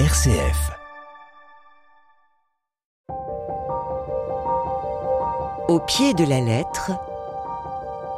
[0.00, 0.72] RCF.
[5.68, 6.90] Au pied de la lettre,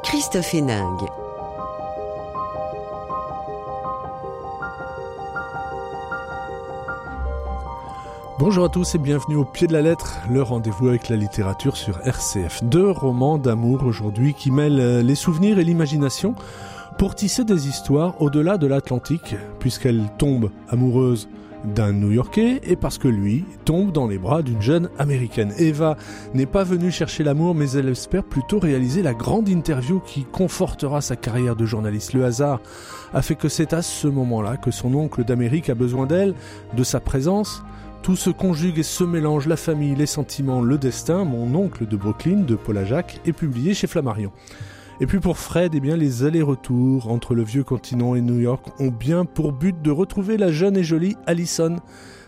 [0.02, 1.06] Christophe Héningue.
[8.38, 11.76] Bonjour à tous et bienvenue au pied de la lettre, le rendez-vous avec la littérature
[11.76, 12.64] sur RCF.
[12.64, 16.34] Deux romans d'amour aujourd'hui qui mêlent euh, les souvenirs et l'imagination
[16.96, 21.28] pour tisser des histoires au-delà de l'Atlantique, puisqu'elle tombe amoureuse
[21.64, 25.52] d'un New-Yorkais et parce que lui tombe dans les bras d'une jeune américaine.
[25.58, 25.96] Eva
[26.34, 31.00] n'est pas venue chercher l'amour, mais elle espère plutôt réaliser la grande interview qui confortera
[31.00, 32.12] sa carrière de journaliste.
[32.12, 32.60] Le hasard
[33.12, 36.34] a fait que c'est à ce moment-là que son oncle d'Amérique a besoin d'elle,
[36.76, 37.62] de sa présence.
[38.02, 41.24] Tout se conjugue et se mélange, la famille, les sentiments, le destin.
[41.24, 44.30] Mon oncle de Brooklyn, de Paula Jacques, est publié chez Flammarion.
[44.98, 48.66] Et puis pour Fred, eh bien, les allers-retours entre le vieux continent et New York
[48.78, 51.76] ont bien pour but de retrouver la jeune et jolie Allison.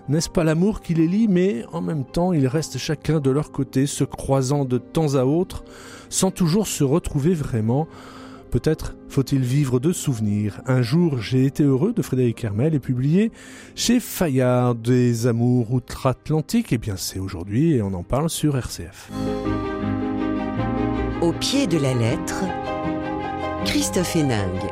[0.09, 3.53] N'est-ce pas l'amour qui les lie, mais en même temps, ils restent chacun de leur
[3.53, 5.65] côté, se croisant de temps à autre,
[6.11, 7.89] sans toujours se retrouver vraiment.
[8.51, 10.61] Peut-être faut-il vivre de souvenirs.
[10.67, 13.33] Un jour, j'ai été heureux de Frédéric Hermel et publié
[13.75, 16.73] chez Fayard des amours outre-Atlantique.
[16.73, 19.11] Eh bien, c'est aujourd'hui et on en parle sur RCF.
[21.21, 22.45] Au pied de la lettre,
[23.65, 24.71] Christophe Héningue.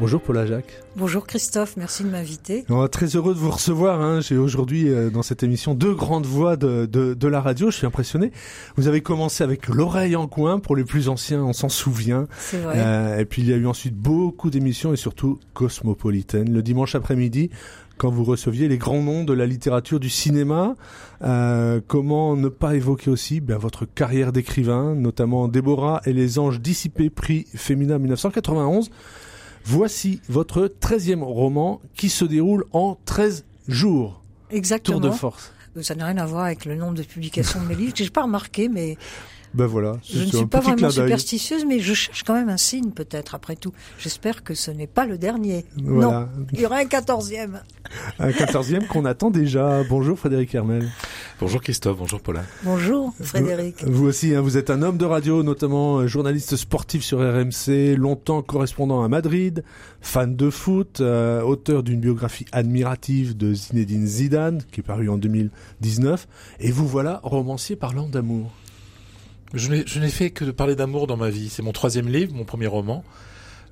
[0.00, 0.82] Bonjour Paula Jacques.
[0.96, 2.64] Bonjour Christophe, merci de m'inviter.
[2.90, 4.00] Très heureux de vous recevoir.
[4.00, 4.20] Hein.
[4.20, 7.70] J'ai aujourd'hui euh, dans cette émission deux grandes voix de, de, de, la radio.
[7.70, 8.32] Je suis impressionné.
[8.76, 12.26] Vous avez commencé avec l'oreille en coin pour les plus anciens, on s'en souvient.
[12.36, 12.74] C'est vrai.
[12.78, 16.52] Euh, et puis il y a eu ensuite beaucoup d'émissions et surtout Cosmopolitaine.
[16.52, 17.50] Le dimanche après-midi,
[18.02, 20.74] quand vous receviez les grands noms de la littérature du cinéma.
[21.22, 26.60] Euh, comment ne pas évoquer aussi bien, votre carrière d'écrivain, notamment Déborah et les anges
[26.60, 28.90] dissipés, prix féminin 1991.
[29.64, 34.20] Voici votre 13e roman qui se déroule en 13 jours.
[34.50, 34.98] Exactement.
[34.98, 35.52] Tour de force.
[35.80, 37.92] Ça n'a rien à voir avec le nombre de publications de mes livres.
[37.94, 38.96] J'ai pas remarqué, mais
[39.54, 39.98] ben voilà.
[40.02, 43.56] Je ne suis pas vraiment superstitieuse, mais je cherche quand même un signe, peut-être, après
[43.56, 43.72] tout.
[43.98, 45.64] J'espère que ce n'est pas le dernier.
[45.76, 46.20] Voilà.
[46.36, 47.60] Non, il y aura un quatorzième.
[48.18, 49.82] Un quatorzième qu'on attend déjà.
[49.88, 50.88] Bonjour Frédéric Hermel.
[51.40, 52.42] Bonjour Christophe, bonjour Paula.
[52.62, 53.84] Bonjour Frédéric.
[53.84, 57.96] Vous, vous aussi, hein, vous êtes un homme de radio, notamment journaliste sportif sur RMC,
[57.96, 59.64] longtemps correspondant à Madrid,
[60.00, 65.18] fan de foot, euh, auteur d'une biographie admirative de Zinedine Zidane, qui est parue en
[65.18, 66.26] 2019.
[66.60, 68.50] Et vous voilà romancier parlant d'amour.
[69.54, 71.48] Je n'ai fait que de parler d'amour dans ma vie.
[71.48, 73.04] C'est mon troisième livre, mon premier roman.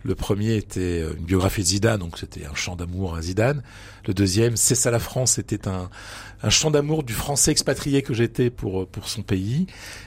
[0.02, 3.62] Le premier était une biographie de Zidane, donc c'était un chant d'amour à Zidane.
[4.06, 5.90] Le deuxième, C'est ça la France, c'était un,
[6.42, 9.66] un chant d'amour du français expatrié que j'étais pour, pour son pays.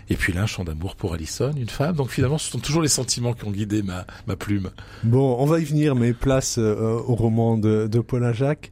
[0.10, 1.96] Et puis là, un chant d'amour pour Alison, une femme.
[1.96, 4.72] Donc finalement, ce sont toujours les sentiments qui ont guidé ma, ma plume.
[5.04, 8.72] Bon, on va y venir, mais place euh, au roman de, de Jacques.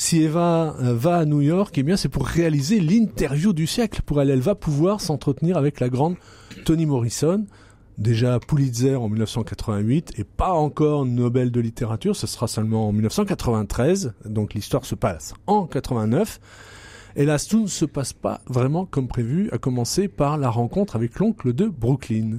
[0.00, 4.00] Si Eva euh, va à New York, eh bien c'est pour réaliser l'interview du siècle.
[4.00, 6.16] Pour elle, elle va pouvoir s'entretenir avec la grande
[6.64, 7.44] Toni Morrison
[7.98, 14.14] déjà Pulitzer en 1988 et pas encore Nobel de littérature, ce sera seulement en 1993,
[14.24, 16.40] donc l'histoire se passe en 89.
[17.14, 21.18] Hélas, tout ne se passe pas vraiment comme prévu, à commencer par la rencontre avec
[21.18, 22.38] l'oncle de Brooklyn.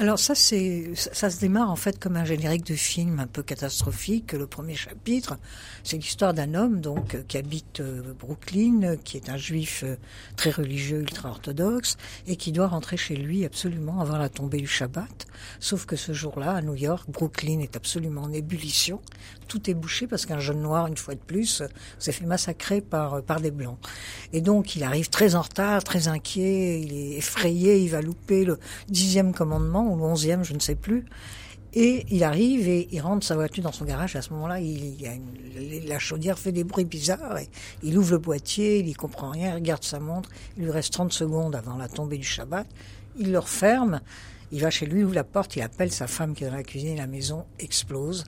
[0.00, 3.42] Alors ça, c'est ça se démarre en fait comme un générique de film un peu
[3.42, 4.32] catastrophique.
[4.32, 5.36] Le premier chapitre,
[5.84, 7.82] c'est l'histoire d'un homme donc qui habite
[8.18, 9.84] Brooklyn, qui est un juif
[10.36, 14.66] très religieux, ultra orthodoxe, et qui doit rentrer chez lui absolument avant la tombée du
[14.66, 15.26] Shabbat.
[15.58, 19.02] Sauf que ce jour-là, à New York, Brooklyn est absolument en ébullition.
[19.48, 21.62] Tout est bouché parce qu'un jeune noir, une fois de plus,
[21.98, 23.78] s'est fait massacrer par par des blancs.
[24.32, 28.46] Et donc, il arrive très en retard, très inquiet, il est effrayé, il va louper
[28.46, 31.04] le dixième commandement ou le onzième, je ne sais plus.
[31.72, 34.16] Et il arrive et il rentre sa voiture dans son garage.
[34.16, 34.58] À ce moment-là,
[35.86, 37.38] la chaudière fait des bruits bizarres.
[37.82, 40.30] Il ouvre le boîtier, il y comprend rien, il regarde sa montre.
[40.56, 42.66] Il lui reste 30 secondes avant la tombée du Shabbat.
[43.18, 44.00] Il le referme.
[44.52, 46.64] Il va chez lui, ouvre la porte, il appelle sa femme qui est dans la
[46.64, 48.24] cuisine, la maison explose.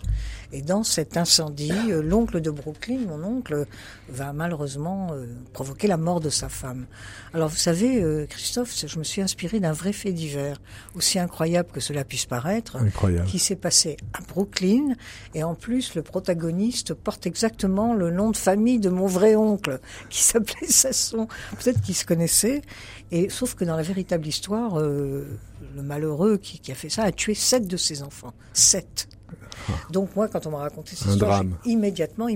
[0.52, 3.66] Et dans cet incendie, euh, l'oncle de Brooklyn, mon oncle,
[4.08, 6.86] va malheureusement euh, provoquer la mort de sa femme.
[7.34, 10.60] Alors vous savez, euh, Christophe, je me suis inspiré d'un vrai fait divers,
[10.94, 13.26] aussi incroyable que cela puisse paraître, incroyable.
[13.26, 14.94] qui s'est passé à Brooklyn.
[15.34, 19.80] Et en plus, le protagoniste porte exactement le nom de famille de mon vrai oncle,
[20.08, 21.26] qui s'appelait Sasson.
[21.58, 22.62] Peut-être qu'ils se connaissaient.
[23.10, 24.78] Et sauf que dans la véritable histoire,
[25.74, 28.32] le malheureux qui, qui, a fait ça a tué sept de ses enfants.
[28.52, 29.08] Sept.
[29.90, 32.26] Donc moi, quand on m'a raconté cette Un histoire, immédiatement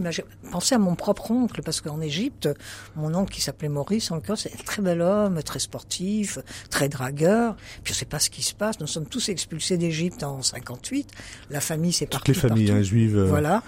[0.50, 2.48] pensé à mon propre oncle, parce qu'en Égypte,
[2.94, 6.38] mon oncle qui s'appelait Maurice, en l'occurrence, c'est un très bel homme, très sportif,
[6.70, 7.56] très dragueur.
[7.82, 8.80] Puis on sait pas ce qui se passe.
[8.80, 11.10] Nous sommes tous expulsés d'Égypte en 58.
[11.50, 13.16] La famille s'est Toutes partie les familles hein, juives.
[13.16, 13.62] euh, Voilà.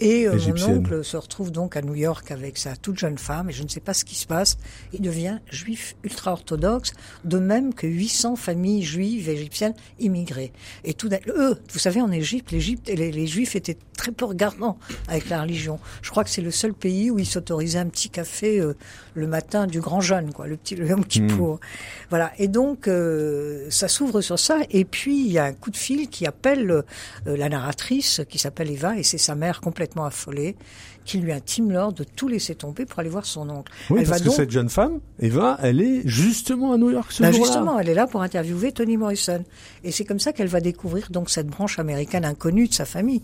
[0.00, 3.50] Et euh, mon oncle se retrouve donc à New York avec sa toute jeune femme,
[3.50, 4.56] et je ne sais pas ce qui se passe.
[4.92, 6.92] Il devient juif ultra-orthodoxe,
[7.24, 10.52] de même que 800 familles juives égyptiennes immigrées.
[10.84, 14.24] Et tout d'un- eux, vous savez, en Égypte, l'Égypte, les, les juifs étaient très peu
[14.24, 14.78] regardants
[15.08, 15.78] avec la religion.
[16.00, 18.74] Je crois que c'est le seul pays où ils s'autorisaient un petit café euh,
[19.14, 21.60] le matin du grand jeûne, quoi, le petit le Yom Kippour.
[22.08, 22.32] Voilà.
[22.38, 24.58] Et donc, euh, ça s'ouvre sur ça.
[24.70, 26.82] Et puis, il y a un coup de fil qui appelle euh,
[27.26, 30.56] la narratrice, qui s'appelle Eva, et c'est sa mère complètement affolée,
[31.04, 33.72] qui lui intime l'ordre de tout laisser tomber pour aller voir son oncle.
[33.90, 36.90] Oui, elle parce va que donc, cette jeune femme, Eva, elle est justement à New
[36.90, 37.46] York ce Bah, jour-là.
[37.46, 39.42] justement, elle est là pour interviewer Toni Morrison.
[39.84, 43.22] Et c'est comme ça qu'elle va découvrir donc cette branche américaine inconnue de sa famille.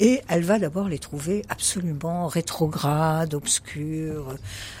[0.00, 4.34] Et elle va d'abord les trouver absolument rétrogrades, obscurs.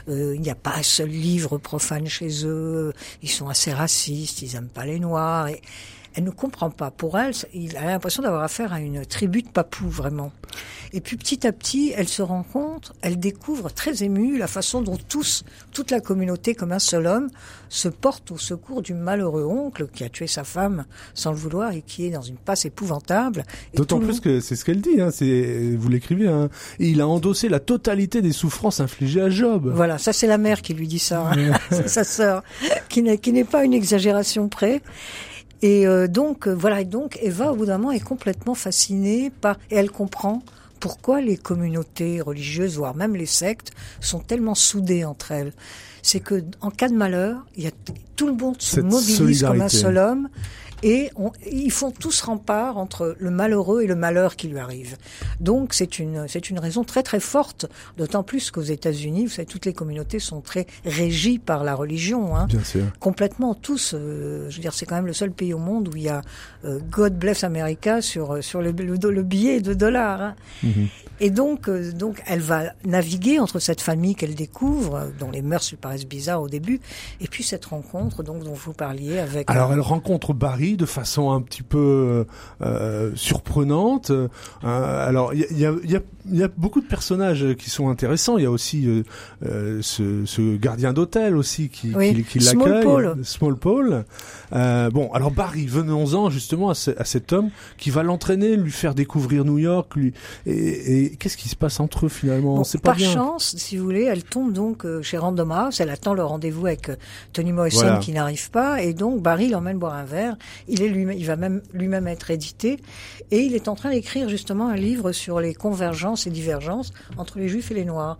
[0.08, 2.92] Euh, il n'y a pas un seul livre profane chez eux.
[3.22, 5.48] Ils sont assez racistes, ils aiment pas les noirs.
[5.48, 5.62] Et
[6.14, 6.90] elle ne comprend pas.
[6.90, 10.32] Pour elle, il a l'impression d'avoir affaire à une tribu de papous, vraiment.
[10.92, 14.80] Et puis petit à petit, elle se rend compte, elle découvre très émue la façon
[14.80, 17.30] dont tous, toute la communauté comme un seul homme,
[17.68, 21.72] se porte au secours du malheureux oncle qui a tué sa femme sans le vouloir
[21.72, 23.44] et qui est dans une passe épouvantable.
[23.74, 27.00] D'autant plus monde- que c'est ce qu'elle dit, hein, c'est, vous l'écrivez, hein, et il
[27.00, 29.72] a endossé la totalité des souffrances infligées à Job.
[29.74, 31.54] Voilà, ça c'est la mère qui lui dit ça, hein.
[31.70, 32.44] c'est sa sœur,
[32.88, 34.80] qui n'est pas une exagération près.
[35.64, 39.32] Et euh, donc euh, voilà, et donc Eva au bout d'un moment est complètement fascinée
[39.40, 40.42] par et elle comprend
[40.78, 45.54] pourquoi les communautés religieuses, voire même les sectes, sont tellement soudées entre elles.
[46.02, 47.70] C'est que en cas de malheur, il y a
[48.14, 50.28] tout le monde se Cette mobilise comme un seul homme.
[50.86, 54.96] Et on- ils font tous rempart entre le malheureux et le malheur qui lui arrive.
[55.40, 57.64] Donc c'est une c'est une raison très très forte,
[57.96, 62.36] d'autant plus qu'aux États-Unis, vous savez, toutes les communautés sont très régies par la religion.
[62.36, 62.84] Hein Bien sûr.
[63.00, 63.94] complètement tous.
[63.94, 66.08] euh, je veux dire, c'est quand même le seul pays au monde où il y
[66.10, 66.20] a
[66.66, 70.20] euh, God bless America sur euh, sur le, le, le billet de dollars.
[70.20, 70.34] hein.
[70.62, 70.88] Mhm.
[71.20, 75.70] Et donc, euh, donc, elle va naviguer entre cette famille qu'elle découvre, dont les mœurs
[75.70, 76.80] lui paraissent bizarres au début,
[77.20, 79.48] et puis cette rencontre, donc dont vous parliez avec.
[79.48, 82.26] Alors elle rencontre Barry de façon un petit peu
[82.62, 84.10] euh, surprenante.
[84.10, 84.28] Euh,
[85.08, 86.00] alors il y a-
[86.30, 88.38] il y a beaucoup de personnages qui sont intéressants.
[88.38, 89.02] Il y a aussi euh,
[89.44, 93.24] euh, ce, ce gardien d'hôtel aussi qui, Oui, qui, qui Small l'accueille.
[93.24, 94.04] Small Paul.
[94.54, 98.70] Euh, bon, alors Barry, venons-en justement à, ce- à cet homme qui va l'entraîner, lui
[98.70, 99.94] faire découvrir New York.
[99.96, 100.12] Lui,
[100.46, 102.56] et, et qu'est-ce qui se passe entre eux finalement?
[102.56, 103.12] Bon, C'est pas par bien.
[103.12, 105.80] chance, si vous voulez, elle tombe donc euh, chez Random House.
[105.80, 106.96] Elle attend le rendez-vous avec euh,
[107.32, 107.98] Tony Morrison Voilà.
[107.98, 110.36] qui n'arrive pas, et donc Barry l'emmène boire un verre.
[110.68, 112.78] Il est lui, il va même lui-même être édité,
[113.30, 117.38] et il est en train d'écrire justement un livre sur les convergences et divergences entre
[117.38, 118.18] les Juifs et les Noirs,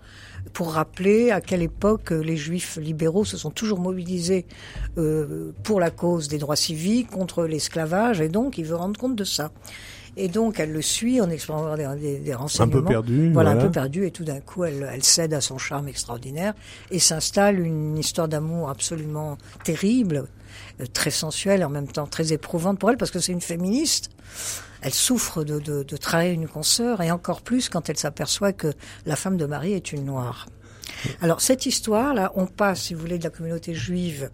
[0.52, 4.44] pour rappeler à quelle époque les Juifs libéraux se sont toujours mobilisés
[4.99, 9.17] euh, pour la cause des droits civiques, contre l'esclavage, et donc il veut rendre compte
[9.17, 9.50] de ça.
[10.17, 12.82] Et donc elle le suit en explorant des, des, des Un renseignements.
[12.82, 13.32] peu perdu.
[13.32, 13.64] Voilà, voilà.
[13.64, 16.55] un peu perdue et tout d'un coup elle, elle cède à son charme extraordinaire
[16.93, 20.26] et s'installe une histoire d'amour absolument terrible,
[20.81, 23.41] euh, très sensuelle et en même temps très éprouvante pour elle parce que c'est une
[23.41, 24.11] féministe.
[24.84, 28.72] Elle souffre de, de, de trahir une consoeur et encore plus quand elle s'aperçoit que
[29.06, 30.46] la femme de Marie est une noire.
[31.22, 34.31] Alors cette histoire-là, on passe, si vous voulez, de la communauté juive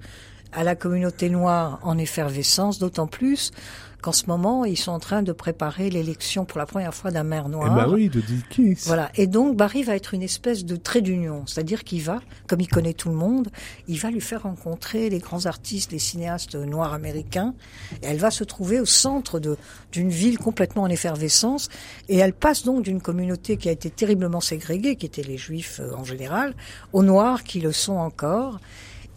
[0.52, 3.52] à la communauté noire en effervescence, d'autant plus
[4.00, 7.24] qu'en ce moment, ils sont en train de préparer l'élection pour la première fois d'un
[7.24, 7.74] maire Eh noir.
[7.74, 8.86] ben oui, de Dickens.
[8.86, 9.10] Voilà.
[9.14, 11.44] Et donc, Barry va être une espèce de trait d'union.
[11.46, 13.48] C'est-à-dire qu'il va, comme il connaît tout le monde,
[13.88, 17.54] il va lui faire rencontrer les grands artistes, les cinéastes noirs américains.
[18.02, 19.56] Et elle va se trouver au centre de,
[19.92, 21.68] d'une ville complètement en effervescence.
[22.08, 25.80] Et elle passe donc d'une communauté qui a été terriblement ségrégée, qui étaient les juifs
[25.80, 26.54] euh, en général,
[26.92, 28.58] aux noirs qui le sont encore.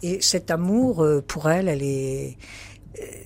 [0.02, 2.36] Et cet amour, euh, pour elle, elle est,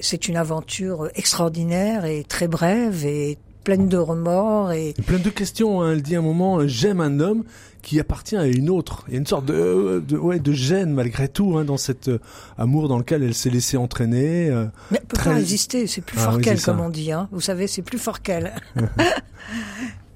[0.00, 5.28] c'est une aventure extraordinaire et très brève et pleine de remords et Et plein de
[5.28, 5.82] questions.
[5.82, 5.92] Hein.
[5.92, 7.44] Elle dit à un moment, euh, j'aime un homme
[7.82, 9.04] qui appartient à une autre.
[9.08, 12.08] Il y a une sorte de, de, ouais, de gêne malgré tout hein, dans cet
[12.08, 12.18] euh,
[12.56, 14.48] amour dans lequel elle s'est laissée entraîner.
[14.48, 14.66] euh.
[14.90, 17.12] Mais elle peut Très- pas résister, c'est plus Ah fort oui, qu'elle, comme on dit.
[17.12, 17.28] Hein.
[17.30, 18.54] Vous savez, c'est plus fort qu'elle.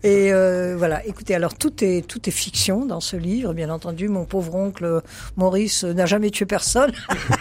[0.04, 4.08] Et euh, voilà, écoutez, alors tout est tout est fiction dans ce livre, bien entendu.
[4.08, 5.00] Mon pauvre oncle euh,
[5.36, 6.92] Maurice euh, n'a jamais tué personne.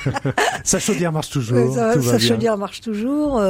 [0.63, 1.57] Sa chaudière marche toujours.
[1.57, 2.27] Euh, ça, tout va sa bien.
[2.27, 3.41] chaudière marche toujours.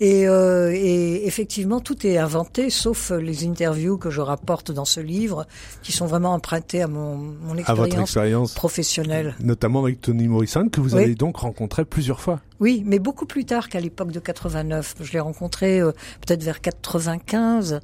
[0.00, 5.00] Et, euh, et, effectivement, tout est inventé, sauf les interviews que je rapporte dans ce
[5.00, 5.46] livre,
[5.82, 9.34] qui sont vraiment empruntées à mon, mon expérience, à votre expérience professionnelle.
[9.40, 12.40] Notamment avec Tony Morrison, que vous avez donc rencontré plusieurs fois.
[12.60, 14.96] Oui, mais beaucoup plus tard qu'à l'époque de 89.
[15.00, 15.92] Je l'ai rencontré euh,
[16.26, 17.80] peut-être vers 95,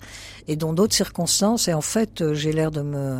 [0.48, 1.68] et dans d'autres circonstances.
[1.68, 3.18] Et en fait, euh, j'ai l'air de me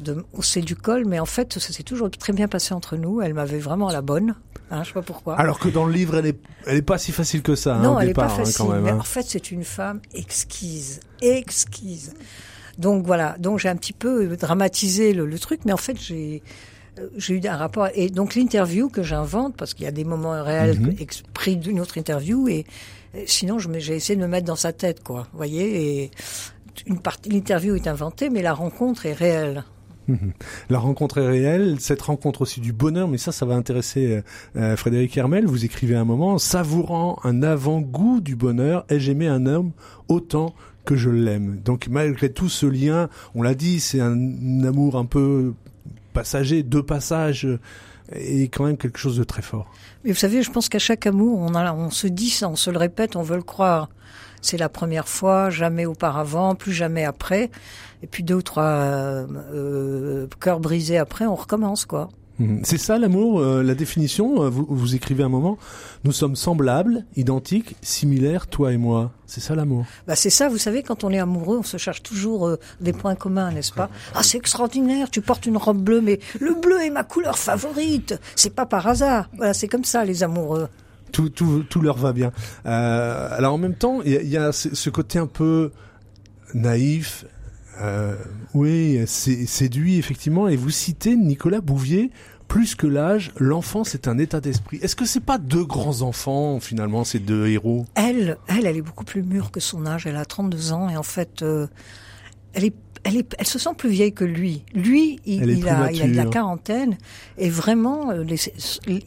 [0.00, 3.20] de hausser du col, mais en fait, ça s'est toujours très bien passé entre nous.
[3.20, 4.34] Elle m'avait vraiment à la bonne.
[4.70, 5.34] Hein, je sais pas pourquoi.
[5.38, 7.76] Alors que dans le livre, elle est, elle est pas si facile que ça.
[7.76, 8.62] Hein, non, au elle départ, est pas facile.
[8.62, 12.14] Hein, quand même, mais en fait, c'est une femme exquise, exquise.
[12.78, 13.36] Donc voilà.
[13.38, 16.42] Donc j'ai un petit peu dramatisé le, le truc, mais en fait, j'ai
[16.98, 20.04] euh, j'ai eu un rapport et donc l'interview que j'invente parce qu'il y a des
[20.04, 20.94] moments réels Mhm.
[21.34, 22.64] pris d'une autre interview et,
[23.14, 26.10] et sinon j'ai essayé de me mettre dans sa tête quoi, vous voyez et
[26.86, 29.64] une partie l'interview est inventée mais la rencontre est réelle.
[30.68, 34.22] La rencontre est réelle, cette rencontre aussi du bonheur, mais ça, ça va intéresser euh,
[34.56, 35.46] euh, Frédéric Hermel.
[35.46, 39.72] Vous écrivez un moment, savourant un avant-goût du bonheur, ai-je aimé un homme
[40.08, 41.60] autant que je l'aime?
[41.64, 45.54] Donc malgré tout ce lien, on l'a dit, c'est un amour un peu
[46.12, 47.58] passager, de passage, euh,
[48.14, 49.70] et quand même quelque chose de très fort.
[50.04, 52.70] Mais vous savez, je pense qu'à chaque amour, on, on se dit ça, on se
[52.70, 53.88] le répète, on veut le croire.
[54.42, 57.50] C'est la première fois, jamais auparavant, plus jamais après.
[58.02, 62.08] Et puis deux ou trois euh, euh, cœurs brisés après, on recommence quoi.
[62.38, 62.60] Mhm.
[62.64, 64.42] C'est ça l'amour, euh, la définition.
[64.42, 65.58] euh, Vous, vous écrivez un moment,
[66.04, 69.10] nous sommes semblables, identiques, similaires, toi et moi.
[69.26, 69.84] C'est ça l'amour.
[70.08, 72.94] Bah c'est ça, vous savez, quand on est amoureux, on se cherche toujours euh, des
[72.94, 73.90] points communs, n'est-ce pas?
[74.14, 78.18] Ah, c'est extraordinaire, tu portes une robe bleue, mais le bleu est ma couleur favorite.
[78.36, 79.28] C'est pas par hasard.
[79.36, 80.68] Voilà, c'est comme ça les amoureux.
[81.10, 82.32] Tout, tout, tout leur va bien.
[82.66, 85.72] Euh, alors en même temps, il y a, ce côté un peu
[86.54, 87.24] naïf,
[87.80, 88.16] euh,
[88.54, 90.48] oui, c'est séduit effectivement.
[90.48, 92.10] Et vous citez Nicolas Bouvier.
[92.48, 94.80] Plus que l'âge, l'enfant c'est un état d'esprit.
[94.82, 97.86] Est-ce que c'est pas deux grands enfants finalement ces deux héros?
[97.94, 100.04] Elle, elle, elle est beaucoup plus mûre que son âge.
[100.08, 101.68] Elle a 32 ans et en fait, euh,
[102.52, 104.64] elle est, elle est, elle se sent plus vieille que lui.
[104.74, 106.98] Lui, il, a, il a de la quarantaine
[107.38, 108.38] et vraiment, euh, les-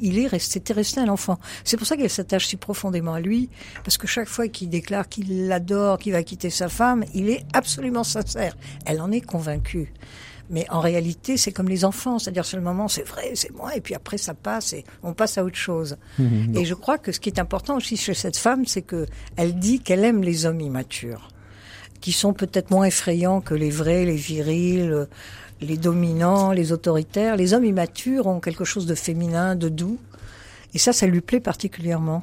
[0.02, 1.38] il est resté, c'était resté un enfant.
[1.64, 3.50] C'est pour ça qu'elle s'attache si profondément à lui,
[3.84, 7.44] parce que chaque fois qu'il déclare qu'il l'adore, qu'il va quitter sa femme, il est
[7.54, 8.58] absolument sincère.
[8.86, 9.94] Elle en est convaincue.
[10.50, 13.76] Mais en réalité, c'est comme les enfants, c'est-à-dire sur le moment, c'est vrai, c'est moi,
[13.78, 15.96] et puis après ça passe et on passe à autre chose.
[16.54, 19.06] Et je crois que ce qui est important aussi chez cette femme, c'est que
[19.38, 21.30] elle dit qu'elle aime les hommes immatures,
[22.04, 25.08] qui sont peut-être moins effrayants que les vrais, les virils,
[25.62, 27.38] les dominants, les autoritaires.
[27.38, 29.98] Les hommes immatures ont quelque chose de féminin, de doux,
[30.74, 32.22] et ça, ça lui plaît particulièrement.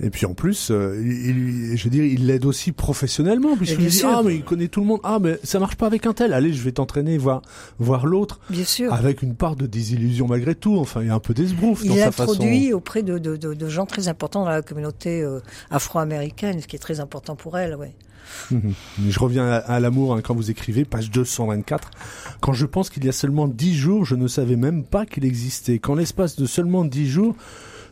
[0.00, 3.78] Et puis en plus, euh, il, il- je veux dire, il l'aide aussi professionnellement puisqu'il
[3.84, 4.08] lui dit sûr.
[4.12, 5.00] ah mais il connaît tout le monde.
[5.04, 6.32] Ah mais ça marche pas avec un tel.
[6.34, 7.40] Allez, je vais t'entraîner voir
[7.78, 8.92] voir l'autre Bien sûr.
[8.92, 10.76] avec une part de désillusion malgré tout.
[10.78, 12.32] Enfin, il y a un peu d'esbrouf dans Il sa façon.
[12.32, 15.38] l'introduit auprès de, de, de, de gens très importants dans la communauté euh,
[15.70, 17.94] afro-américaine, ce qui est très important pour elle, ouais.
[18.50, 18.72] Mhm.
[19.08, 21.90] Je reviens à, l'amour hein, quand vous écrivez, page 224.
[22.40, 25.24] Quand je pense qu'il y a seulement dix jours, je ne savais même pas qu'il
[25.24, 25.78] existait.
[25.78, 27.36] Qu'en l'espace de seulement dix jours,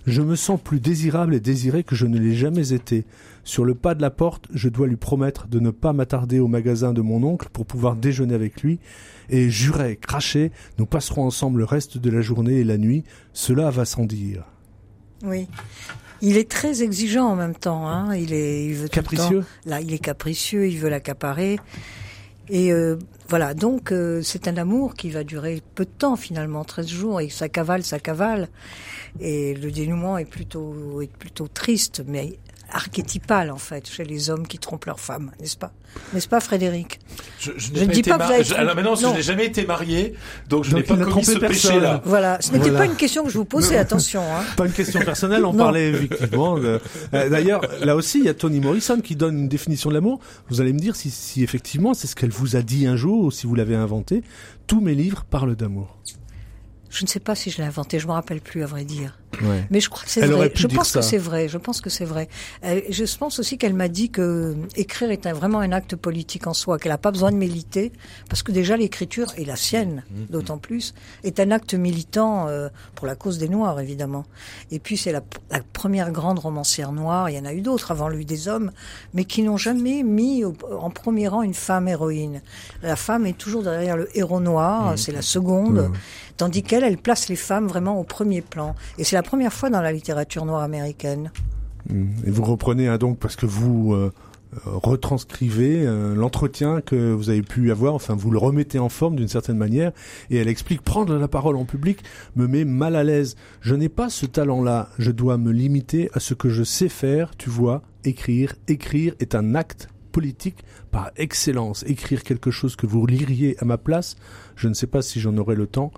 [0.07, 3.05] je me sens plus désirable et désiré que je ne l'ai jamais été.
[3.43, 6.49] Sur le pas de la porte, je dois lui promettre de ne pas m'attarder au
[6.49, 8.81] magasin de mon oncle pour pouvoir déjeuner avec lui.
[9.31, 13.05] Et jurer, cracher, nous passerons ensemble le reste de la journée et la nuit.
[13.33, 14.45] Cela va sans dire.
[15.23, 15.49] Oui.
[16.27, 17.87] Il est très exigeant en même temps.
[17.87, 18.15] Hein.
[18.17, 20.67] Il est, il veut tout le Capricieux temps- Là, il est capricieux.
[20.69, 21.59] Il veut l'accaparer.
[22.49, 22.97] Et euh,
[23.29, 23.53] voilà.
[23.53, 27.21] Donc, euh, c'est un amour qui va durer peu de temps finalement, 13 jours.
[27.21, 28.49] Et ça cavale, ça cavale.
[29.21, 32.39] Et le dénouement est plutôt, est plutôt triste, mais
[32.75, 35.73] archétypal en fait chez les hommes qui trompent leurs femmes, n'est-ce pas?
[36.13, 36.99] N'est-ce pas, Frédéric?
[37.39, 38.95] Je, je Je n'ai ne dis été pas que vous je- alors Non.
[38.97, 40.15] je n'ai jamais été marié,
[40.49, 41.71] donc je n'ai pas commis trompé ce personne.
[41.73, 42.03] péché-là.
[42.05, 42.39] Voilà.
[42.41, 42.79] Ce n'était Voilà.
[42.81, 43.77] pas une question que je vous posais.
[43.79, 44.23] Attention.
[44.23, 44.43] Hein.
[44.57, 46.59] Pas une question personnelle, on parlait effectivement.
[46.59, 46.81] de-
[47.15, 50.19] Euh, D'ailleurs, là aussi, il y a Toni Morrison qui donne une définition de l'amour.
[50.49, 53.25] Vous allez me dire si, si effectivement c'est ce qu'elle vous a dit un jour
[53.25, 54.23] ou si vous l'avez inventé.
[54.67, 55.97] Tous mes livres parlent d'amour.
[56.95, 57.99] Je ne sais pas si je l'ai inventé.
[57.99, 59.19] Je me rappelle plus, à vrai dire.
[59.43, 59.67] Ouais.
[59.71, 60.53] Mais je crois que c'est vrai.
[60.55, 61.01] Je pense ça.
[61.01, 61.49] que c'est vrai.
[61.49, 62.29] Je pense que c'est vrai.
[62.65, 65.97] Euh, je pense aussi qu'elle m'a dit que euh, écrire est un, vraiment un acte
[65.97, 67.91] politique en soi, qu'elle n'a pas besoin de militer,
[68.29, 70.27] parce que déjà l'écriture et la sienne, Mhm.
[70.31, 74.25] d'autant plus, est un acte militant euh, pour la cause des Noirs, évidemment.
[74.71, 77.29] Et puis c'est la, la première grande romancière noire.
[77.29, 78.71] Il y en a eu d'autres avant lui, des hommes,
[79.15, 82.41] mais qui n'ont jamais mis au- en premier rang une femme héroïne.
[82.85, 84.93] La femme est toujours derrière le héros noir.
[84.93, 84.97] Mhm.
[84.97, 85.91] C'est la seconde.
[86.37, 88.75] Tandis qu'elle, elle place les femmes vraiment au premier plan.
[88.99, 91.31] Et c'est la première fois dans la littérature noire américaine.
[91.89, 92.07] Mm.
[92.27, 94.13] Et vous reprenez hein, donc parce que vous euh,
[94.55, 99.17] euh, retranscrivez euh, l'entretien que vous avez pu avoir, enfin vous le remettez en forme
[99.17, 99.93] d'une certaine manière,
[100.31, 102.03] et elle explique prendre la parole en public
[102.37, 103.37] me met mal à l'aise.
[103.61, 104.89] Je n'ai pas ce talent-là.
[104.99, 107.37] Je dois me limiter à ce que je sais faire.
[107.37, 108.55] Tu vois, écrire.
[108.69, 111.85] Écrire est un acte politique par excellence.
[111.89, 114.17] Écrire quelque chose que vous liriez à ma place,
[114.55, 115.93] je ne sais pas si j'en aurai le temps.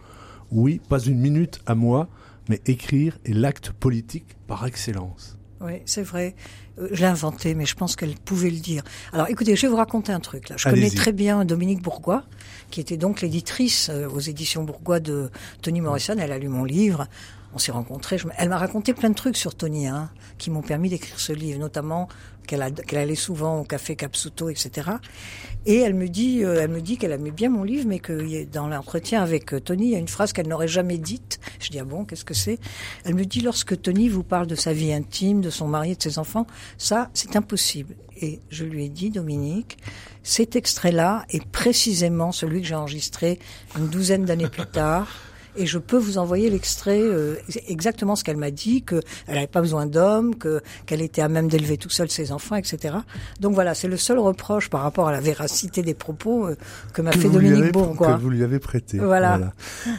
[0.51, 2.09] Oui, pas une minute à moi,
[2.49, 5.37] mais écrire est l'acte politique par excellence.
[5.61, 6.35] Oui, c'est vrai.
[6.79, 8.83] Euh, je l'ai inventé, mais je pense qu'elle pouvait le dire.
[9.13, 10.49] Alors, écoutez, je vais vous raconter un truc.
[10.49, 12.25] Là, je connais très bien Dominique Bourgois,
[12.71, 15.31] qui était donc l'éditrice euh, aux éditions Bourgois de
[15.63, 16.15] Tony Morrison.
[16.19, 17.07] Elle a lu mon livre.
[17.57, 18.19] On s'est rencontrés.
[18.37, 21.59] Elle m'a raconté plein de trucs sur Tony, hein, qui m'ont permis d'écrire ce livre,
[21.59, 22.07] notamment
[22.47, 24.91] qu'elle allait souvent au café Capsuto, etc.
[25.65, 28.45] Et elle me dit, euh, elle me dit qu'elle aimait bien mon livre, mais que
[28.45, 31.41] dans l'entretien avec euh, Tony, il y a une phrase qu'elle n'aurait jamais dite.
[31.59, 32.59] Je dis ah bon, qu'est-ce que c'est?
[33.07, 36.03] Elle me dit lorsque Tony vous parle de sa vie intime, de son mari, de
[36.03, 36.47] ses enfants,
[36.77, 37.97] ça c'est impossible.
[38.21, 39.79] Et je lui ai dit Dominique,
[40.23, 43.39] cet extrait-là est précisément celui que j'ai enregistré
[43.79, 45.09] une douzaine d'années plus tard
[45.57, 47.37] et je peux vous envoyer l'extrait euh,
[47.67, 51.49] exactement ce qu'elle m'a dit, qu'elle n'avait pas besoin d'hommes, que qu'elle était à même
[51.49, 52.97] d'élever tout seul ses enfants, etc.
[53.41, 56.57] Donc voilà, c'est le seul reproche par rapport à la véracité des propos euh,
[56.93, 58.15] que m'a fait Dominique Bourgois.
[58.15, 58.99] Que vous lui avez prêté.
[58.99, 59.53] Voilà.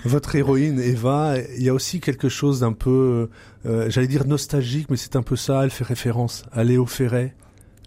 [0.06, 3.30] Votre héroïne Eva, il y a aussi quelque chose d'un peu,
[3.66, 5.64] euh, j'allais dire nostalgique, mais c'est un peu ça.
[5.64, 7.36] Elle fait référence à Léo Ferret.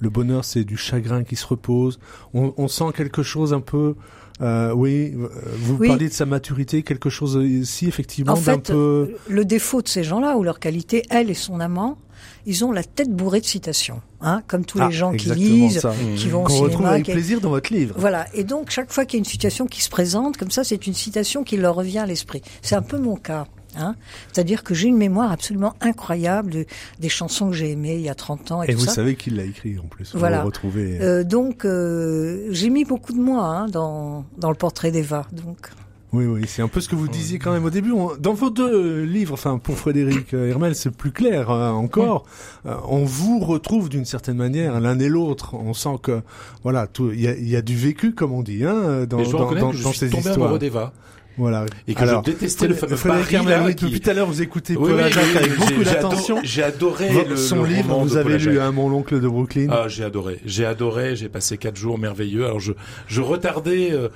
[0.01, 1.99] Le bonheur, c'est du chagrin qui se repose.
[2.33, 3.97] On, on sent quelque chose un peu
[4.43, 5.29] euh, oui, euh,
[5.59, 9.15] vous parliez de sa maturité, quelque chose ici effectivement d'un peu.
[9.29, 11.99] Le défaut de ces gens-là ou leur qualité, elle et son amant,
[12.47, 15.87] ils ont la tête bourrée de citations, hein, comme tous les ah, gens qui lisent,
[16.17, 16.67] qui vont au cinéma.
[16.67, 17.95] retrouve avec plaisir dans votre livre.
[17.99, 18.27] Voilà.
[18.35, 20.87] Et donc chaque fois qu'il y a une situation qui se présente, comme ça, c'est
[20.87, 22.43] une citation qui leur revient à l'esprit.
[22.63, 23.47] C'est un peu mon cas.
[23.81, 23.97] Hein
[24.33, 26.67] C'est-à-dire que j'ai une mémoire absolument incroyable
[26.99, 28.63] des chansons que j'ai aimées il y a 30 ans.
[28.63, 30.15] Et, et vous savez qui l'a écrit en plus.
[30.15, 30.41] Voilà.
[30.41, 30.99] Vous retrouvez...
[31.01, 35.27] Euh, donc euh, j'ai mis beaucoup de moi hein, dans, dans le portrait d'Eva.
[35.33, 35.71] Donc.
[36.13, 37.93] Oui, oui, c'est un peu ce que vous disiez quand même au début.
[38.19, 42.25] Dans vos deux livres, enfin pour Frédéric euh, Hermel, c'est plus clair hein, encore.
[42.67, 45.55] Euh, on vous retrouve d'une certaine manière l'un et l'autre.
[45.55, 46.21] On sent que
[46.65, 49.73] voilà, il y a, y a, du vécu, comme on dit, hein, dans, dans, dans,
[49.73, 50.59] dans ces tombé histoires.
[50.59, 50.93] d'Eva.
[51.41, 51.65] Voilà.
[51.89, 53.87] Et que je détestais le fameux Frédéric là, oui, qui...
[53.87, 56.39] Depuis tout à l'heure, vous écoutez Oui, Paul oui, Ajac j'ai- avec beaucoup d'attention.
[56.43, 59.69] J'ai adoré le, Son le livre, vous avez Paul lu hein, Mon oncle de Brooklyn.
[59.71, 60.39] Ah, j'ai adoré.
[60.45, 61.17] J'ai adoré.
[61.17, 62.45] J'ai passé quatre jours merveilleux.
[62.45, 62.73] Alors je,
[63.07, 64.09] je retardais euh,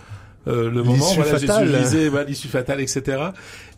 [0.47, 1.05] euh, le moment.
[1.15, 1.69] Voilà, j'ai fatale.
[1.73, 3.19] je lisais voilà, l'issue fatale, etc.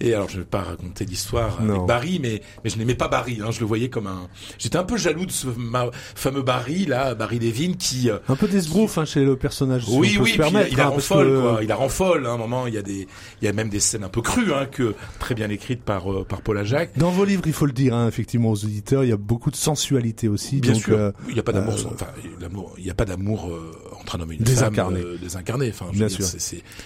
[0.00, 3.40] Et alors je vais pas raconter l'histoire avec Barry, mais mais je n'aimais pas Barry.
[3.42, 4.28] Hein, je le voyais comme un.
[4.58, 8.10] J'étais un peu jaloux de ce ma- fameux Barry là, Barry Levin, qui.
[8.10, 9.84] euh, Un peu d'esbrouf hein, chez le personnage.
[9.86, 10.68] si oui, peut oui, puis permettre.
[10.72, 11.58] il a hein, parce folle, que- quoi.
[11.62, 12.26] Il a rend folle.
[12.26, 13.06] Hein, à un moment, il y a des,
[13.40, 16.12] il y a même des scènes un peu crues, hein, que très bien écrites par
[16.12, 16.90] euh, par Paul Ajac.
[16.98, 19.50] Dans vos livres, il faut le dire, hein, effectivement, aux auditeurs, il y a beaucoup
[19.50, 20.60] de sensualité aussi.
[20.60, 22.06] Bien donc, sûr, il n'y a pas d'amour, enfin,
[22.40, 25.00] l'amour, il n'y a pas d'amour euh, entre un homme et une Désincarné.
[25.00, 25.68] femme désincarné.
[25.70, 26.26] Enfin, Bien dire, sûr.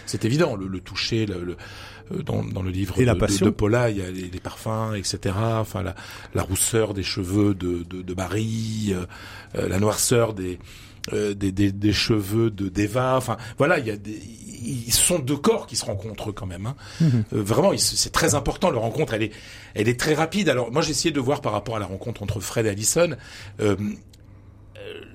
[0.07, 0.57] C'est évident.
[0.57, 1.57] Le, le toucher, le, le-
[2.13, 3.47] euh, dans, dans le livre Et de, la passion.
[3.47, 5.35] de Paula, il y a les, les parfums, etc.
[5.39, 5.95] Enfin, la,
[6.35, 9.07] la rousseur des cheveux de, de, de Barry, euh,
[9.57, 10.59] euh, la noirceur des,
[11.13, 13.17] euh, des, des, des cheveux de d'Eva.
[13.17, 14.21] Enfin, voilà, il y a des,
[14.63, 16.67] ils sont deux corps qui se rencontrent quand même.
[16.67, 16.77] Hein.
[17.01, 17.25] Mhm.
[17.33, 18.71] Euh, vraiment, c'est très important.
[18.71, 19.33] Leur rencontre, elle est,
[19.75, 20.49] elle est très rapide.
[20.51, 23.17] Alors, moi, j'ai essayé de voir par rapport à la rencontre entre Fred et Allison.
[23.61, 23.77] Euh,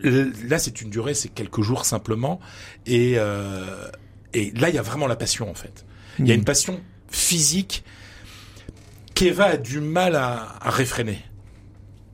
[0.03, 2.39] là, c'est une durée, c'est quelques jours simplement,
[2.85, 3.17] et
[4.37, 5.85] et là, il y a vraiment la passion en fait.
[6.19, 6.39] Il y a Mhm.
[6.39, 7.83] une passion physique
[9.13, 11.19] qu'Eva a du mal à, à réfréner.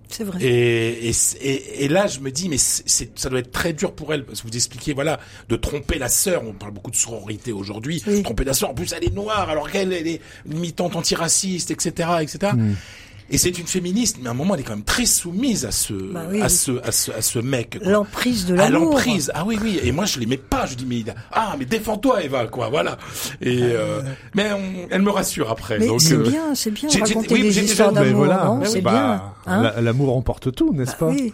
[0.10, 0.44] C'est vrai.
[0.44, 4.14] Et, et, et, et là, je me dis, mais ça doit être très dur pour
[4.14, 6.44] elle, parce que vous expliquez, voilà, de tromper la sœur.
[6.46, 8.04] On parle beaucoup de sororité aujourd'hui.
[8.06, 8.22] Oui.
[8.22, 12.10] Tromper la sœur, en plus, elle est noire, alors qu'elle, elle est militante antiraciste, etc.,
[12.22, 12.52] etc.
[13.32, 15.72] Et c'est une féministe, mais à un moment, elle est quand même très soumise à
[15.72, 16.42] ce, Bah oui.
[16.42, 17.80] à ce, à ce, à ce mec.
[17.82, 17.90] quoi.
[17.92, 18.92] L'emprise de À l'amour.
[18.94, 19.32] l'emprise.
[19.34, 19.80] Ah oui, oui.
[19.84, 20.66] Et moi, je l'aimais pas.
[20.66, 22.70] Je dis, mais il a- ah, mais défends-toi, Eva, quoi.
[22.70, 22.98] Voilà.
[23.42, 24.02] Et euh,
[24.36, 25.80] mais on- elle me rassure après.
[25.80, 27.92] Mais donc, c'est euh, bien, c'est bien j'ai- de j'ai- raconter oui, des j'ai histoires
[27.94, 28.92] d'amour, voilà, non Mais oui, C'est bah,
[29.46, 29.54] bien.
[29.54, 31.34] Hein la- l'amour emporte tout, n'est-ce pas oui.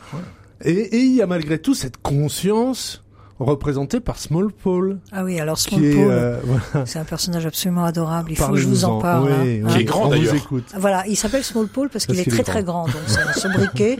[0.64, 3.04] et il y a malgré tout cette conscience
[3.40, 7.04] représentée par Small Paul, Ah oui, alors qui Small est Paul, euh, voilà, c'est un
[7.06, 8.32] personnage absolument adorable.
[8.32, 9.30] Il faut que je vous en parle.
[9.30, 9.64] Oui, hein.
[9.68, 10.36] oui, Qui est grand, d'ailleurs.
[10.36, 10.66] écoute.
[10.78, 12.86] Voilà, il s'appelle Small Paul parce qu'il est très très grand.
[12.86, 14.00] Donc c'est un sobriquet.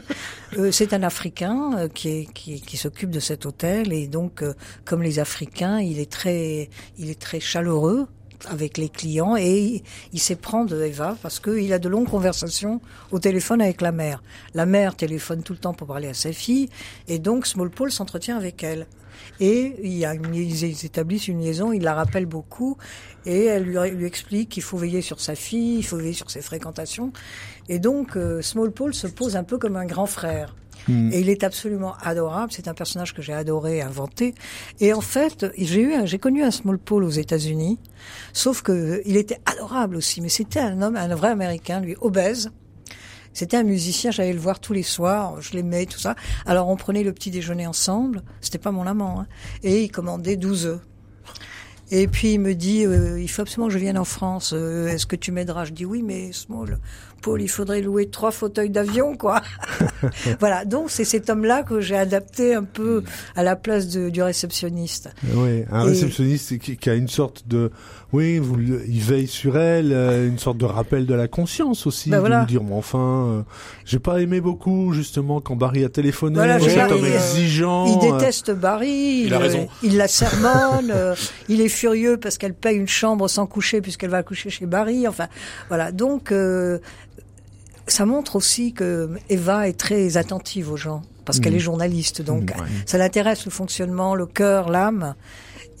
[0.56, 4.42] Euh, c'est un Africain euh, qui, est, qui, qui s'occupe de cet hôtel et donc
[4.42, 4.54] euh,
[4.86, 8.06] comme les Africains, il est très il est très chaleureux
[8.46, 13.18] avec les clients et il, s'éprend de Eva parce qu'il a de longues conversations au
[13.18, 14.22] téléphone avec la mère.
[14.54, 16.68] La mère téléphone tout le temps pour parler à sa fille
[17.08, 18.86] et donc Small Paul s'entretient avec elle.
[19.40, 22.76] Et il y a une, ils établissent une liaison, il la rappelle beaucoup,
[23.26, 26.40] et elle lui, explique qu'il faut veiller sur sa fille, il faut veiller sur ses
[26.40, 27.12] fréquentations.
[27.68, 30.54] Et donc, euh, Small Paul se pose un peu comme un grand frère.
[30.88, 31.12] Mm.
[31.12, 32.52] Et il est absolument adorable.
[32.52, 34.34] C'est un personnage que j'ai adoré inventer.
[34.80, 37.78] Et en fait, j'ai eu, j'ai connu un Small Paul aux États-Unis.
[38.32, 40.20] Sauf que il était adorable aussi.
[40.20, 42.50] Mais c'était un homme, un vrai Américain, lui, obèse.
[43.32, 46.16] C'était un musicien, j'allais le voir tous les soirs, je l'aimais, tout ça.
[46.44, 49.26] Alors on prenait le petit déjeuner ensemble, c'était pas mon amant, hein,
[49.62, 50.80] et il commandait 12 œufs.
[51.90, 54.52] Et puis il me dit, euh, il faut absolument que je vienne en France.
[54.54, 55.64] Euh, Est-ce que tu m'aideras?
[55.64, 56.80] Je dis oui, mais Small,
[57.20, 59.40] Paul, il faudrait louer trois fauteuils d'avion, quoi.
[60.40, 60.64] voilà.
[60.64, 63.02] Donc c'est cet homme-là que j'ai adapté un peu
[63.36, 65.10] à la place de, du réceptionniste.
[65.34, 67.70] Oui, un Et- réceptionniste qui, qui a une sorte de,
[68.12, 72.10] oui, vous, il veille sur elle, euh, une sorte de rappel de la conscience aussi,
[72.10, 72.40] Ben de voilà.
[72.40, 73.42] lui dire, mais enfin, euh,
[73.84, 77.86] j'ai pas aimé beaucoup justement quand Barry a téléphoné, Voilà, cet homme euh, exigeant.
[78.00, 79.22] Il euh, déteste Barry.
[79.26, 79.68] Il a raison.
[79.82, 80.90] Il la sermonne.
[80.94, 81.14] euh,
[81.48, 85.06] il est furieux parce qu'elle paye une chambre sans coucher puisqu'elle va coucher chez Barry.
[85.08, 85.26] Enfin,
[85.68, 85.92] voilà.
[85.92, 86.78] Donc, euh,
[87.88, 91.58] ça montre aussi que Eva est très attentive aux gens parce qu'elle Mhm.
[91.58, 92.22] est journaliste.
[92.22, 92.66] Donc, ouais.
[92.86, 95.14] ça l'intéresse le fonctionnement, le cœur, l'âme.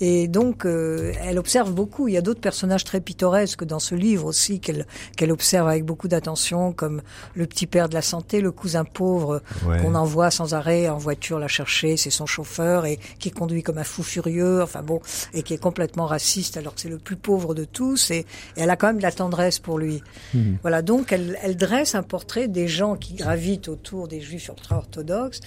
[0.00, 2.08] Et donc, euh, elle observe beaucoup.
[2.08, 5.84] Il y a d'autres personnages très pittoresques dans ce livre aussi qu'elle qu'elle observe avec
[5.84, 7.02] beaucoup d'attention, comme
[7.34, 9.82] le petit père de la santé, le cousin pauvre ouais.
[9.82, 13.78] qu'on envoie sans arrêt en voiture la chercher, c'est son chauffeur et qui conduit comme
[13.78, 15.00] un fou furieux, enfin bon,
[15.34, 18.26] et qui est complètement raciste alors que c'est le plus pauvre de tous et, et
[18.56, 20.02] elle a quand même de la tendresse pour lui.
[20.34, 20.58] Mhm.
[20.62, 25.40] Voilà, donc elle, elle dresse un portrait des gens qui gravitent autour des juifs ultra-orthodoxes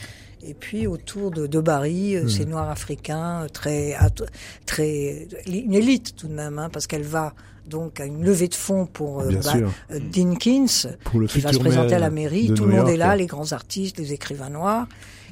[0.44, 3.96] et puis autour de, de Barry, euh, ces noirs africains, euh, très,
[4.66, 7.34] très, une élite tout de même, hein, parce qu'elle va
[7.68, 9.54] donc à une levée de fonds pour euh, bah,
[9.92, 10.66] euh, Dinkins,
[11.04, 12.52] Pour le qui va se présenter à la mairie.
[12.54, 12.94] Tout le monde York.
[12.94, 14.88] est là, les grands artistes, les écrivains noirs.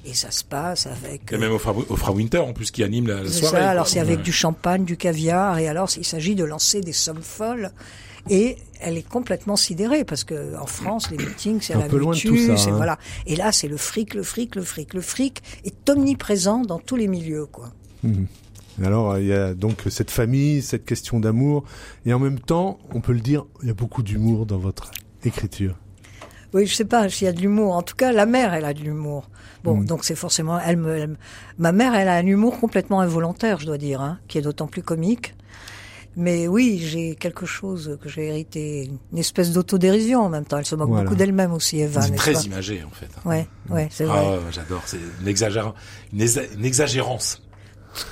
[0.05, 1.33] Et ça se passe avec...
[1.33, 3.57] Et même Oprah, Oprah Winter, en plus, qui anime la, la c'est soirée.
[3.57, 4.23] ça, alors c'est avec Ouais.
[4.23, 7.71] du champagne, du caviar, et alors il s'agit de lancer des sommes folles.
[8.29, 12.13] Et elle est complètement sidérée parce que en France, les meetings, c'est la peu loin
[12.13, 12.75] de tout mutu, ça, c'est hein.
[12.75, 12.97] voilà.
[13.25, 16.95] Et là, c'est le fric, le fric, le fric, le fric est omniprésent dans tous
[16.95, 17.71] les milieux, quoi.
[18.03, 18.27] Mhm.
[18.83, 21.65] Alors, euh, il y a donc cette famille, cette question d'amour,
[22.05, 24.91] et en même temps, on peut le dire, il y a beaucoup d'humour dans votre
[25.25, 25.75] écriture.
[26.53, 27.75] Oui, je sais pas s'il y a de l'humour.
[27.75, 29.29] En tout cas, la mère, elle a de l'humour.
[29.63, 29.85] Bon, Mm.
[29.85, 31.17] donc c'est forcément, elle me, elle me-
[31.57, 34.67] ma mère, elle a un humour complètement involontaire, je dois dire, hein, qui est d'autant
[34.67, 35.35] plus comique.
[36.17, 40.57] Mais oui, j'ai quelque chose que j'ai hérité, une espèce d'autodérision en même temps.
[40.57, 41.03] Elle se moque Voilà.
[41.03, 43.07] beaucoup d'elle-même aussi, Eva, C'est très pas imagé, en fait.
[43.25, 44.27] Ouais, ouais, c'est Ah, vrai.
[44.37, 44.81] ouais, j'adore.
[44.85, 47.41] C'est une, une, exa- une exagérance.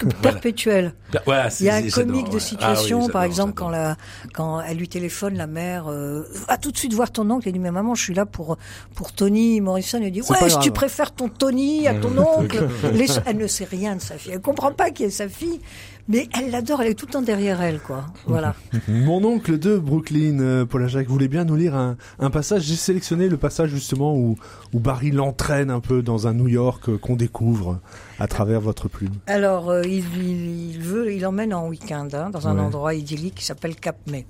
[0.02, 0.16] Voilà.
[0.22, 0.94] Perpétuel.
[1.26, 2.40] Voilà, c'est- Il y a un comique de ouais.
[2.40, 3.96] situation, Ah oui, par exemple, quand, la,
[4.34, 7.48] quand elle lui téléphone, la mère, euh, va tout de suite voir ton oncle.
[7.48, 8.58] Elle dit, mais maman, je suis là pour,
[8.96, 10.00] pour Tony Morrison.
[10.02, 10.64] Elle dit, ouais, si grave.
[10.64, 12.68] tu préfères ton Tony à ton oncle.
[12.94, 14.32] Les- elle ne sait rien de sa fille.
[14.34, 15.62] Elle comprend pas qui est sa fille,
[16.08, 16.82] mais elle l'adore.
[16.82, 18.06] Elle est tout le temps derrière elle, quoi.
[18.26, 18.56] Voilà.
[18.88, 22.64] Mon oncle de Brooklyn, euh, Paul Jacques, voulait bien nous lire un, un passage.
[22.64, 24.38] J'ai sélectionné le passage justement où,
[24.74, 27.80] où Barry l'entraîne un peu dans un New York euh, qu'on découvre
[28.20, 29.14] à travers votre plume.
[29.28, 32.62] Alors, euh, il, il, il veut, il emmène en week-end hein, dans un Ouais.
[32.62, 34.26] endroit idyllique qui s'appelle Cap May.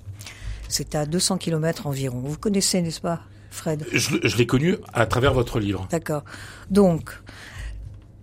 [0.68, 2.20] C'est à 200 kilomètres environ.
[2.24, 3.86] Vous connaissez, n'est-ce pas, Fred?
[3.92, 5.88] Je, je l'ai connu à travers votre livre.
[5.90, 6.24] D'accord.
[6.70, 7.10] Donc,